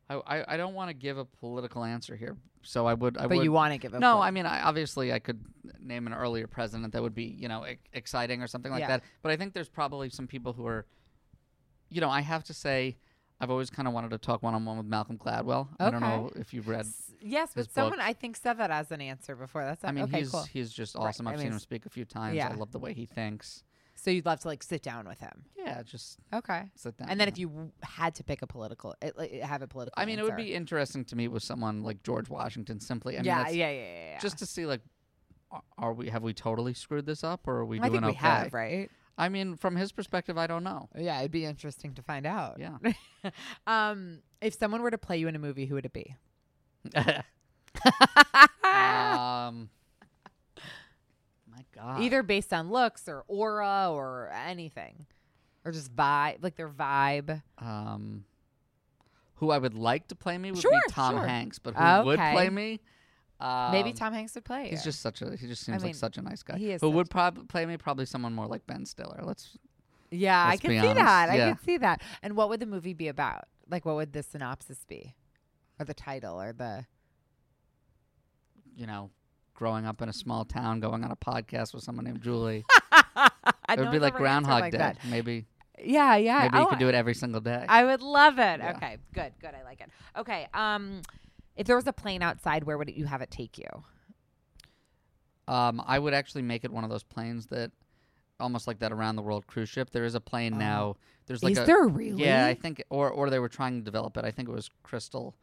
[0.09, 3.27] I I, I don't want to give a political answer here, so I would I
[3.27, 3.43] but would.
[3.43, 4.19] you want to give a no.
[4.21, 5.39] I mean, I, obviously, I could
[5.79, 8.87] name an earlier president that would be, you know, ex- exciting or something like Yeah.
[8.87, 9.03] that.
[9.21, 10.85] But I think there's probably some people who are,
[11.89, 12.97] you know, I have to say,
[13.39, 15.69] I've always kind of wanted to talk one on one with Malcolm Gladwell.
[15.79, 16.81] I don't know if you've read.
[16.81, 18.01] S- yes, but someone book.
[18.05, 19.63] I think said that as an answer before.
[19.63, 20.19] That's I mean, okay.
[20.19, 20.43] he's cool.
[20.43, 21.25] he's just awesome.
[21.27, 22.35] I I've mean, seen him speak a few times.
[22.35, 22.49] yeah.
[22.49, 23.63] I love the way he thinks.
[24.01, 25.43] So you'd love to like sit down with him.
[25.57, 26.69] Yeah, just Okay.
[26.75, 27.09] sit down.
[27.09, 30.01] And then if you w- had to pick a political, it, like, have a political.
[30.01, 30.43] I mean, it would answer.
[30.43, 32.79] be interesting to meet with someone like George Washington.
[32.79, 34.19] Simply, I mean, yeah, that's- yeah, yeah, yeah, yeah.
[34.19, 34.81] just to see like,
[35.51, 38.05] a- are we have we totally screwed this up, or are we I doing think
[38.05, 38.19] we okay?
[38.19, 38.89] have, right?
[39.17, 40.87] I mean, from his perspective, I don't know.
[40.97, 42.57] Yeah, it'd be interesting to find out.
[42.57, 42.77] Yeah.
[43.67, 46.15] um, if someone were to play you in a movie, who would it be?
[48.63, 49.69] um,
[51.79, 52.01] God.
[52.01, 55.05] Either based on looks or aura or anything,
[55.65, 57.41] or just vibe, like their vibe.
[57.59, 58.25] um,
[59.35, 61.25] who I would like to play me would Sure, be Tom sure.
[61.25, 62.81] Hanks, but who would play me?
[63.71, 64.67] Maybe Um, Tom Hanks would play.
[64.69, 64.91] He's you.
[64.91, 65.33] just such a.
[65.37, 66.57] He just seems mean, like such a nice guy.
[66.57, 67.77] he is Who would probably play me?
[67.77, 69.21] Probably someone more like Ben Stiller.
[69.23, 69.57] Let's.
[70.11, 71.29] Yeah, I Let's can be see honest, that.
[71.29, 72.01] I can see that.
[72.21, 73.45] And what would the movie be about?
[73.69, 75.15] Like, what would the synopsis be,
[75.79, 76.85] or the title, or the?
[78.75, 79.09] You know,
[79.59, 82.65] growing up in a small town, going on a podcast with someone named Julie.
[83.71, 84.79] It would be like Groundhog like Day.
[84.79, 84.97] that.
[85.07, 85.45] Maybe.
[85.83, 86.39] Yeah, yeah.
[86.45, 87.63] Maybe you Oh, could do it every single day.
[87.69, 88.59] I would love it.
[88.59, 88.73] Yeah.
[88.75, 89.51] Okay, good, good.
[89.53, 89.89] I like it.
[90.17, 91.03] Okay, um,
[91.55, 93.67] if there was a plane outside, where would you have it take you?
[95.47, 97.71] Um, I would actually make it one of those planes that,
[98.39, 99.91] almost like that around the world cruise ship.
[99.91, 100.57] There is a plane Oh.
[100.57, 100.95] now.
[101.27, 102.23] There's like Is a there really?
[102.23, 102.45] yeah.
[102.47, 104.25] I think or or they were trying to develop it.
[104.25, 105.35] I think it was Crystal.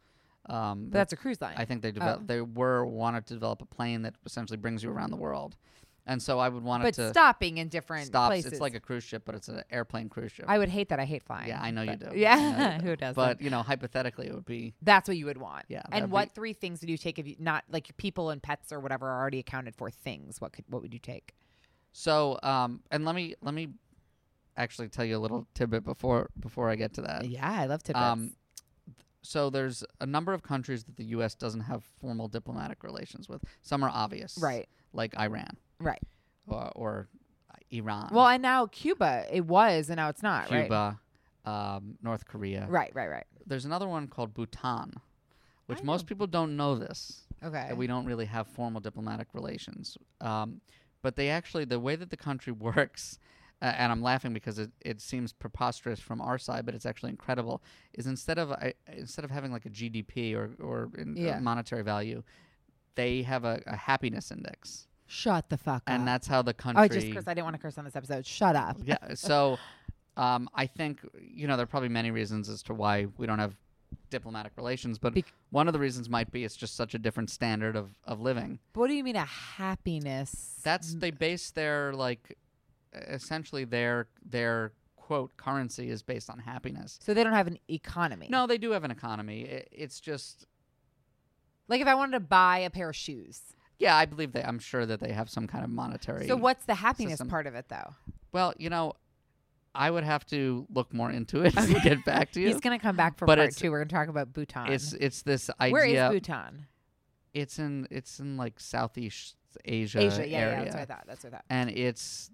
[0.49, 1.55] Um, But that's a cruise line.
[1.57, 2.23] I think they developed.
[2.23, 2.27] Oh.
[2.27, 5.57] They were wanted to develop a plane that essentially brings you around the world,
[6.05, 8.29] and so I would want but it to stopping in different stops.
[8.29, 8.53] places.
[8.53, 10.45] It's like a cruise ship, but it's an airplane cruise ship.
[10.47, 10.99] I would hate that.
[11.01, 11.49] I hate flying.
[11.49, 12.11] yeah, I know you do.
[12.15, 12.85] Yeah, you do.
[12.87, 13.15] who doesn't?
[13.15, 15.65] But you know, hypothetically, it would be That's what you would want.
[15.67, 18.41] Yeah, And be- what three things would you take if you not like people and
[18.41, 20.39] pets or whatever are already accounted for things?
[20.39, 21.35] What could what would you take?
[21.91, 22.39] so.
[22.41, 23.69] Um, and let me let me
[24.55, 27.25] actually tell you a little tidbit before before I get to that.
[27.25, 28.03] yeah, I love tidbits.
[28.03, 28.31] Um,
[29.21, 31.35] so there's a number of countries that the U.S.
[31.35, 33.43] doesn't have formal diplomatic relations with.
[33.61, 36.01] Some are obvious, right, Like Iran right.
[36.47, 37.07] or, or
[37.71, 38.09] Iran.
[38.11, 40.49] Well, and now Cuba, it was, and now it's not.
[40.49, 40.63] Right.
[40.63, 40.99] Cuba,
[41.45, 42.65] um, North Korea.
[42.69, 43.25] Right, right, right.
[43.45, 44.93] There's another one called Bhutan,
[45.65, 46.07] which I most know.
[46.07, 47.21] people don't know this.
[47.43, 47.71] Okay.
[47.75, 49.97] We don't really have formal diplomatic relations.
[50.21, 50.61] Um,
[51.01, 53.19] but they actually, the way that the country works,
[53.61, 57.09] uh, and I'm laughing because it, it seems preposterous from our side, but it's actually
[57.11, 57.61] incredible.
[57.93, 61.39] Is instead of I instead of having like a GDP or or in, uh, Yeah.
[61.39, 62.23] monetary value,
[62.95, 65.93] they have a, a happiness index, Shut the fuck up.
[65.93, 66.83] and that's how the country.
[66.83, 67.27] Oh, just curse.
[67.27, 68.25] I didn't want to curse on this episode.
[68.25, 68.77] Shut up.
[68.83, 68.97] yeah.
[69.15, 69.57] So,
[70.17, 73.39] um, I think you know there are probably many reasons as to why we don't
[73.39, 73.55] have
[74.09, 77.29] diplomatic relations, but Bec- one of the reasons might be it's just such a different
[77.29, 78.59] standard of of living.
[78.73, 80.59] But what do you mean a happiness?
[80.63, 82.37] That's they base their like
[82.93, 86.99] essentially their their quote currency is based on happiness.
[87.01, 88.27] so they don't have an economy.
[88.29, 89.47] No, they do have an economy.
[89.49, 90.45] I it's just
[91.67, 93.41] Like if I wanted to buy a pair of shoes.
[93.79, 94.43] yeah, I believe they.
[94.43, 96.27] I'm sure that they have some kind of monetary.
[96.27, 97.29] So what's the happiness system.
[97.29, 97.93] part of it though?
[98.33, 98.93] Well, you know,
[99.73, 102.47] I would have to look more into it and get back to you.
[102.47, 103.71] He's gonna come back for But part two.
[103.71, 104.71] We're gonna talk about Bhutan.
[104.73, 105.71] it's it's this idea.
[105.73, 106.65] Where is Bhutan?
[107.33, 110.27] It's in it's in like Southeast Asia, Asia.
[110.27, 110.63] Yeah, area, yeah.
[110.63, 111.03] That's what I thought.
[111.07, 111.45] That's what I thought.
[111.49, 112.31] and it's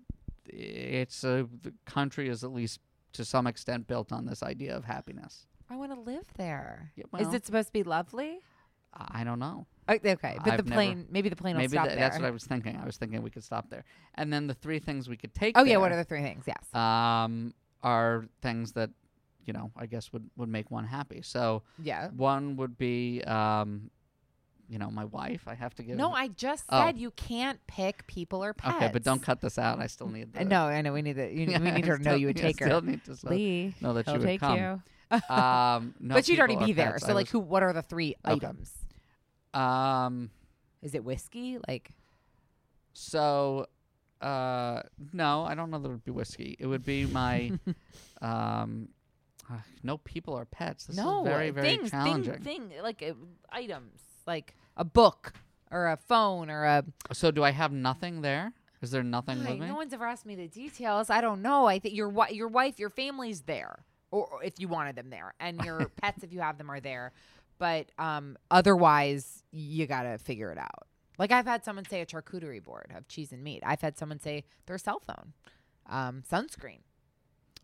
[0.47, 2.79] it's a the country is at least
[3.13, 5.45] to some extent built on this idea of happiness.
[5.69, 6.91] I want to live there.
[6.95, 8.39] Yeah, Is it supposed to be lovely?
[8.95, 9.65] I don't know.
[9.89, 10.13] Oh, okay,
[10.43, 11.99] but I've the never- plane, maybe the plane will Maybe stop tha- there.
[11.99, 12.77] that's what I was thinking.
[12.77, 13.85] I was thinking we could stop there.
[14.15, 15.57] And then the three things we could take.
[15.57, 16.43] oh yeah, what are the three things?
[16.47, 16.73] Yes.
[16.75, 18.91] um, are things that,
[19.45, 21.21] you know, I guess would would make one happy.
[21.21, 22.09] So yeah.
[22.09, 23.89] one would be, um,
[24.73, 25.43] you know, my wife.
[25.47, 25.95] I have to give.
[25.97, 26.79] No, I just Oh.
[26.81, 28.75] said you can't pick people or pets.
[28.77, 29.79] Okay, but don't cut this out.
[29.79, 30.33] I still need.
[30.33, 31.31] The, no, I know we need that.
[31.35, 32.87] We need her to know still- you would I take Still her.
[32.87, 34.57] need to Lee, know that you would take come.
[34.57, 34.81] you.
[35.29, 36.93] Um, no but you'd already be there.
[36.93, 37.05] pets.
[37.05, 37.37] So I like, who?
[37.39, 38.33] What are the three Okay.
[38.47, 38.73] items?
[39.53, 40.31] Um.
[40.81, 41.59] Is it whiskey?
[41.67, 41.91] Like,
[42.93, 43.67] So,
[44.21, 44.81] uh,
[45.13, 46.55] no, I don't know that it would be whiskey.
[46.59, 47.51] It would be my,
[48.21, 48.89] um,
[49.49, 50.85] uh, no people or pets.
[50.87, 52.33] This no, is very, very things, challenging.
[52.41, 53.13] Thing, thing, like uh,
[53.51, 55.33] items, like a book
[55.71, 56.83] or a phone or a.
[57.11, 58.53] So, do I have nothing there?
[58.81, 59.67] Is there nothing Hi, with me?
[59.67, 61.09] no one's ever asked me the details.
[61.09, 61.65] I don't know.
[61.65, 65.09] I think your wi- your wife, your family's there, or, or if you wanted them
[65.09, 67.13] there, and your pets, if you have them, are there.
[67.59, 70.87] But um, otherwise, you gotta figure it out.
[71.17, 73.63] Like I've had someone say a charcuterie board of cheese and meat.
[73.65, 75.33] I've had someone say their cell phone,
[75.87, 76.79] um, sunscreen.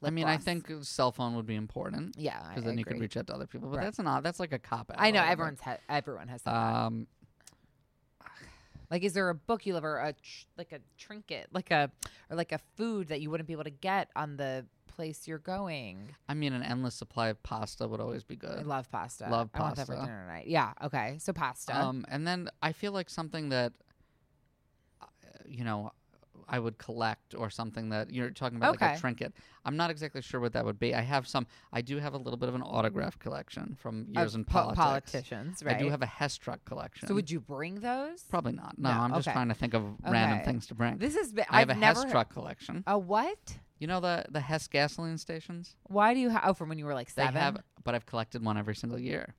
[0.04, 3.00] I mean, I think a cell phone would be important yeah, because then you could
[3.00, 3.70] reach out to other people.
[3.70, 3.84] But Right.
[3.86, 4.24] that's not.
[4.24, 4.98] That's like a cop out.
[5.00, 5.32] I know a little bit.
[5.32, 6.46] everyone's ha- everyone has.
[6.48, 7.08] Um,
[8.92, 11.92] Like, is there a book you love or a tr- like a trinket, like a
[12.30, 15.38] or like a food that you wouldn't be able to get on the place you're
[15.38, 16.16] going?
[16.28, 18.58] I mean, an endless supply of pasta would always be good.
[18.58, 19.30] I love pasta.
[19.30, 20.08] love I want that for pasta.
[20.08, 20.48] dinner tonight.
[20.48, 20.74] Yeah.
[20.84, 21.18] Okay.
[21.20, 21.80] So pasta.
[21.80, 23.74] Um, and then I feel like something that,
[25.02, 25.06] uh,
[25.46, 25.92] you know,
[26.50, 29.34] I would collect or something that you're talking about like a trinket.
[29.66, 30.96] I'm not exactly sure what that would be.
[30.96, 31.46] I have some.
[31.72, 34.72] I do have a little bit of an autograph collection from Of years in po-
[34.74, 35.12] politics.
[35.12, 35.76] politicians, right?
[35.76, 37.08] I do have a Hess truck collection.
[37.08, 38.24] So would you bring those?
[38.24, 38.78] Probably not.
[38.80, 39.34] No, No, I'm just okay.
[39.34, 40.98] trying to think of random things to bring.
[40.98, 41.34] This is.
[41.34, 42.84] bi- I have I've a Hess truck collection.
[42.88, 43.58] A what?
[43.78, 45.76] You know the the Hess gasoline stations.
[45.84, 46.42] Why do you have?
[46.46, 47.34] Oh, from when you were like seven.
[47.34, 49.36] They have, but I've collected one every single year.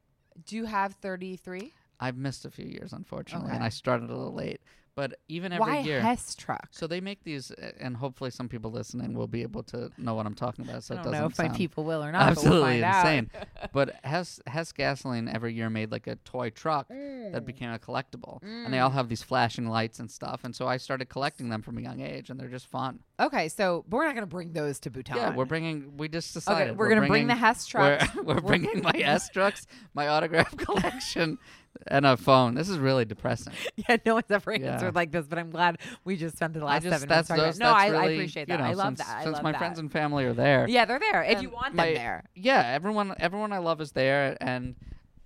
[0.46, 1.72] do you have thirty three?
[2.02, 4.60] I've missed a few years, unfortunately, and I started a little late.
[4.96, 6.68] But even every Why year, Hess truck?
[6.72, 10.26] So they make these, and hopefully some people listening will be able to know what
[10.26, 10.82] I'm talking about.
[10.84, 12.20] So I it don't doesn't know if my people will or not.
[12.20, 13.06] but absolutely we'll find out.
[13.06, 13.30] insane.
[13.72, 17.32] but Hess Hess Gasoline every year made like a toy truck Mm.
[17.32, 20.40] that became a collectible, and they all have these flashing lights and stuff.
[20.44, 23.00] And so I started collecting them from a young age, and they're just fun.
[23.20, 25.16] Okay, so but we're not gonna bring those to Bhutan.
[25.16, 25.96] Yeah, we're bringing.
[25.96, 28.16] We just decided Okay, we're, gonna bring the Hess We're, trucks.
[28.24, 31.38] we're bringing my Hess trucks, my autograph collection,
[31.86, 32.54] and a phone.
[32.54, 33.52] This is really depressing.
[33.88, 34.72] yeah, no one's ever Yeah.
[34.74, 37.58] answered like this, but I'm glad we just spent the last just seven that's minutes.
[37.58, 38.60] those, talking about- that's no, I, I really, appreciate you that.
[38.62, 39.16] know, I love since, that.
[39.18, 39.58] I since love my that.
[39.58, 40.66] friends and family are there.
[40.68, 41.22] yeah, they're there.
[41.22, 42.24] If you want my- them there.
[42.34, 44.74] Yeah, everyone everyone I love is there, and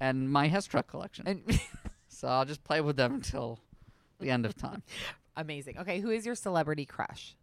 [0.01, 1.27] and my Hess truck collection.
[1.27, 1.61] And
[2.09, 3.59] so I'll just play with them until
[4.21, 4.83] the end of time.
[5.37, 5.79] amazing.
[5.79, 7.35] Okay, who is your celebrity crush?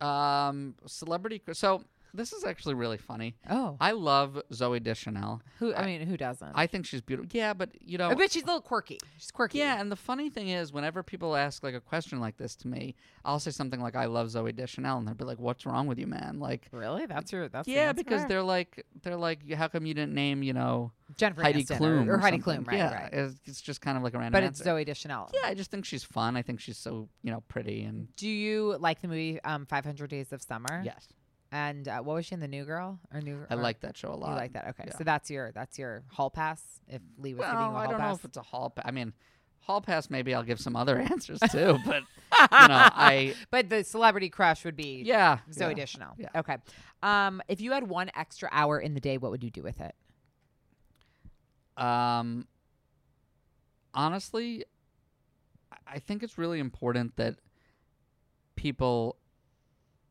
[0.00, 1.38] Um, celebrity.
[1.40, 1.82] cr- So
[2.14, 3.36] this is actually really funny.
[3.48, 5.42] Oh, I love Zooey Deschanel.
[5.58, 5.72] who?
[5.72, 6.52] I, I- mean, who doesn't?
[6.54, 7.30] I think she's beautiful.
[7.32, 8.98] Yeah, but you know, I bet she's a little quirky.
[9.18, 9.58] She's quirky.
[9.58, 12.68] Yeah, and the funny thing is, whenever people ask like a question like this to
[12.68, 12.94] me,
[13.24, 15.98] I'll say something like, "I love Zooey Deschanel," and they'll be like, "What's wrong with
[15.98, 17.06] you, man?" Like, Really?
[17.06, 17.48] That's your.
[17.48, 21.42] That's yeah, because they're like, they're like, "How come you didn't name, you know, Jennifer
[21.42, 22.76] Heidi Aniston Klum or, or Heidi something?" Klum, right?
[22.78, 23.12] yeah, right.
[23.12, 24.70] It's, it's just kind of like a random But it's answer.
[24.72, 25.30] Zooey Deschanel.
[25.34, 26.36] Yeah, I just think she's fun.
[26.36, 30.08] I think she's so you know pretty and Do you like the movie um, 500
[30.10, 30.82] Days of Summer?
[30.84, 31.08] yes,
[31.52, 33.44] And uh, what was she in the New Girl or New?
[33.50, 34.30] I or- like that show a lot.
[34.30, 34.68] You like that?
[34.68, 34.96] Okay, Yeah.
[34.96, 36.62] so that's your that's your hall pass.
[36.88, 38.16] If Lee was Well, giving you a I hall don't know pass.
[38.18, 38.70] if it's a hall.
[38.70, 39.12] Pa- I mean,
[39.60, 40.10] hall pass.
[40.10, 41.76] Maybe I'll give some other answers too.
[41.84, 45.74] but you know, I but the celebrity crush would be yeah, Zooey yeah.
[45.74, 46.14] Deschanel.
[46.18, 46.28] Yeah.
[46.36, 46.56] Okay.
[47.02, 49.80] Um, if you had one extra hour in the day, what would you do with
[49.80, 49.94] it?
[51.82, 52.46] Um,
[53.94, 54.64] honestly,
[55.72, 57.36] I- I think it's really important that
[58.54, 59.16] people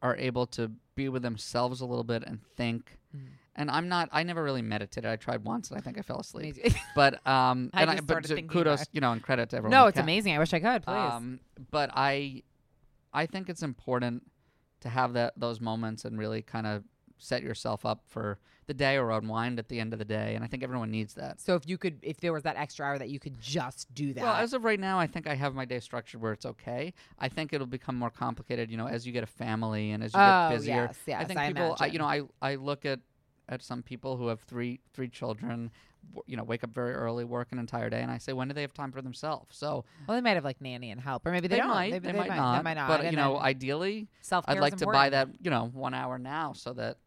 [0.02, 2.98] are able to be with themselves a little bit and think.
[3.16, 3.28] Mm.
[3.56, 4.10] And I'm not.
[4.12, 5.10] I never really meditated.
[5.10, 6.58] I tried once, and I think I fell asleep.
[6.96, 9.72] But um, I and I, but to kudos, you know, and credit to everyone.
[9.72, 10.04] no, it's can.
[10.04, 10.36] amazing.
[10.36, 10.84] I wish I could.
[10.84, 10.94] Please.
[10.94, 11.40] Um,
[11.72, 12.44] but I,
[13.14, 14.24] I think it's important
[14.82, 16.84] to have that those moments and really kind of
[17.20, 20.36] set yourself up for the day or unwind at the end of the day.
[20.36, 21.40] And I think everyone needs that.
[21.40, 24.14] so if you could, if there was that extra hour that you could just do
[24.14, 24.24] that.
[24.24, 26.94] Well, as of right now, I think I have my day structured where it's okay.
[27.18, 30.14] I think it'll become more complicated, you know, as you get a family and as
[30.14, 30.74] you Oh, get busier.
[30.76, 33.00] yes, yes, I think I people, I, you know, I I look at
[33.48, 35.72] at some people who have three three children,
[36.28, 38.54] you know, wake up very early, work an entire day, and I say, when do
[38.54, 39.58] they have time for themselves?
[39.58, 41.70] So well, they might have like nanny and help, or maybe they, they, don't.
[41.70, 42.88] might, Maybe they, they might, They not, might not.
[42.88, 44.10] But And you know, ideally,
[44.46, 46.98] I'd like to buy that, you know, one hour now, so that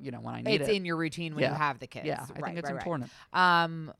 [0.00, 0.74] you know when I need It's it.
[0.74, 2.06] in your routine when you have the kids.
[2.06, 2.82] yeah, I right, think it's right, right.
[2.82, 3.10] important.
[3.32, 3.92] Um,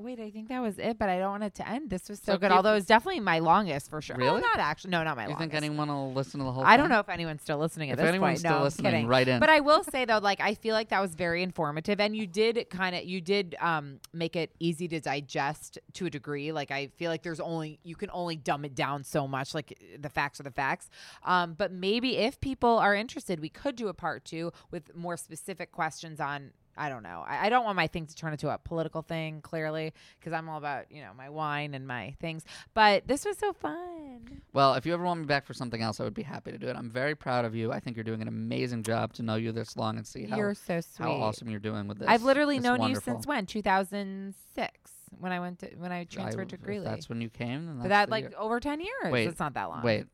[0.00, 1.90] Wait, I think that was it, but I don't want it to end.
[1.90, 2.48] This was so, So good.
[2.48, 4.16] keep- Although it's definitely my longest for sure.
[4.16, 4.40] Really?
[4.40, 4.90] not actually.
[4.90, 5.28] No, not my longest.
[5.28, 5.52] you longest.
[5.52, 6.64] think anyone will listen to the whole?
[6.64, 8.38] I don't know if anyone's still listening at If this anyone's point.
[8.40, 9.06] still no, I'm listening, kidding.
[9.06, 9.40] write in.
[9.40, 12.26] But I will say though, like I feel like that was very informative, and you
[12.26, 16.52] did kind of you did um make it easy to digest to a degree.
[16.52, 19.54] Like I feel like there's only you can only dumb it down so much.
[19.54, 20.88] Like the facts are the facts.
[21.24, 25.16] Um, but maybe if people are interested, we could do a part two with more
[25.16, 26.52] specific questions on.
[26.76, 27.24] I don't know.
[27.26, 30.48] I, I don't want my thing to turn into a political thing, clearly, because I'm
[30.48, 32.44] all about you know my wine and my things.
[32.74, 34.40] But this was so fun.
[34.52, 36.58] Well, if you ever want me back for something else, I would be happy to
[36.58, 36.76] do it.
[36.76, 37.72] I'm very proud of you.
[37.72, 40.36] I think you're doing an amazing job to know you this long and see how
[40.36, 41.04] You're so sweet.
[41.04, 42.08] how awesome you're doing with this.
[42.08, 43.12] I've literally It's known wonderful.
[43.12, 43.46] you since when?
[43.46, 46.84] 2006 when I went to when I transferred I- to Greeley.
[46.86, 47.66] That's when you came.
[47.66, 48.32] Then but that's that like year.
[48.38, 49.10] over 10 years.
[49.12, 49.82] Wait, it's not that long.
[49.82, 50.06] Wait.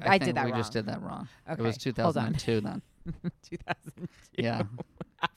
[0.00, 1.28] I think did that we just did that wrong.
[1.50, 2.82] Okay, It was hold 2002 then.
[3.42, 4.06] 2002.
[4.36, 4.62] Yeah.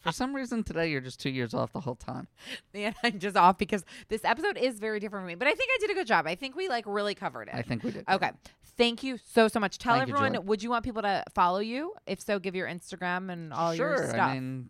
[0.01, 2.27] For some reason today you're just two years off the whole time.
[2.73, 5.35] Yeah, I'm just off because this episode is very different for me.
[5.35, 6.25] But I think I did a good job.
[6.25, 7.55] I think we like really covered it.
[7.55, 8.05] I think we did.
[8.09, 8.31] Okay.
[8.77, 9.77] Thank you so so much.
[9.77, 10.45] Tell Thank you, everyone.
[10.45, 11.93] Would you want people to follow you?
[12.07, 13.97] If so, give your Instagram and all sure.
[13.97, 14.19] your stuff.
[14.19, 14.69] I mean,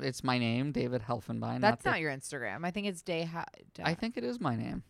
[0.00, 1.60] it's my name, David Helfenbein.
[1.60, 2.64] That's not your Instagram.
[2.64, 3.24] I think it's day.
[3.24, 3.46] Ha-
[3.82, 4.82] I think it is my name.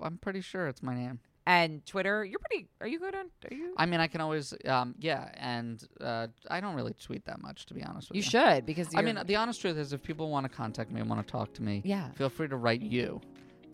[0.00, 1.20] I'm pretty sure it's my name.
[1.46, 2.24] And Twitter.
[2.24, 2.68] You're pretty.
[2.80, 3.26] Are you good on?
[3.50, 3.74] Are you?
[3.76, 7.66] I mean, I can always, um, yeah, and uh, I don't really tweet that much,
[7.66, 8.30] to be honest with you you.
[8.30, 11.08] should because I mean, the honest truth is, if people want to contact me and
[11.10, 12.10] want to talk to me, Yeah.
[12.12, 13.20] feel free to write you.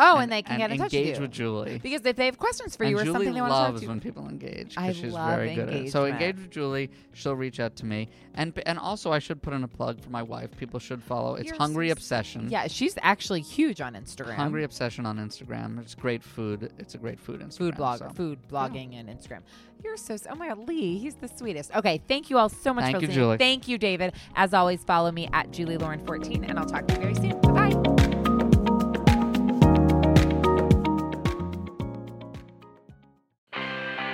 [0.01, 1.23] Oh, and, they can get in touch engage with you.
[1.23, 1.79] with Julie.
[1.79, 3.69] Because if they have questions for and you or Julie something they want to talk
[3.69, 3.89] loves to you.
[3.91, 5.93] when people engage I because she's love very good at it.
[5.93, 6.91] So engage with Julie.
[7.13, 10.11] She'll reach out to me, and and also I should put in a plug for
[10.11, 10.57] my wife.
[10.57, 11.35] People should follow.
[11.35, 12.49] It's You're Hungry so Obsession.
[12.51, 14.35] Yeah, she's actually huge on Instagram.
[14.35, 15.81] Hungry Obsession on Instagram.
[15.81, 16.73] It's great food.
[16.79, 17.59] It's a great food Instagram.
[17.59, 18.09] food blog, so.
[18.11, 19.41] food blogging and Instagram.
[19.83, 21.75] You're so oh my god, Lee, he's the sweetest.
[21.75, 23.25] Okay, thank you all so much Thank for you, listening.
[23.25, 23.39] Julie.
[23.39, 24.15] Thank you, David.
[24.37, 27.41] As always, follow me at Julie Lauren 14, and I'll talk to you very soon.
[27.41, 27.90] Bye bye.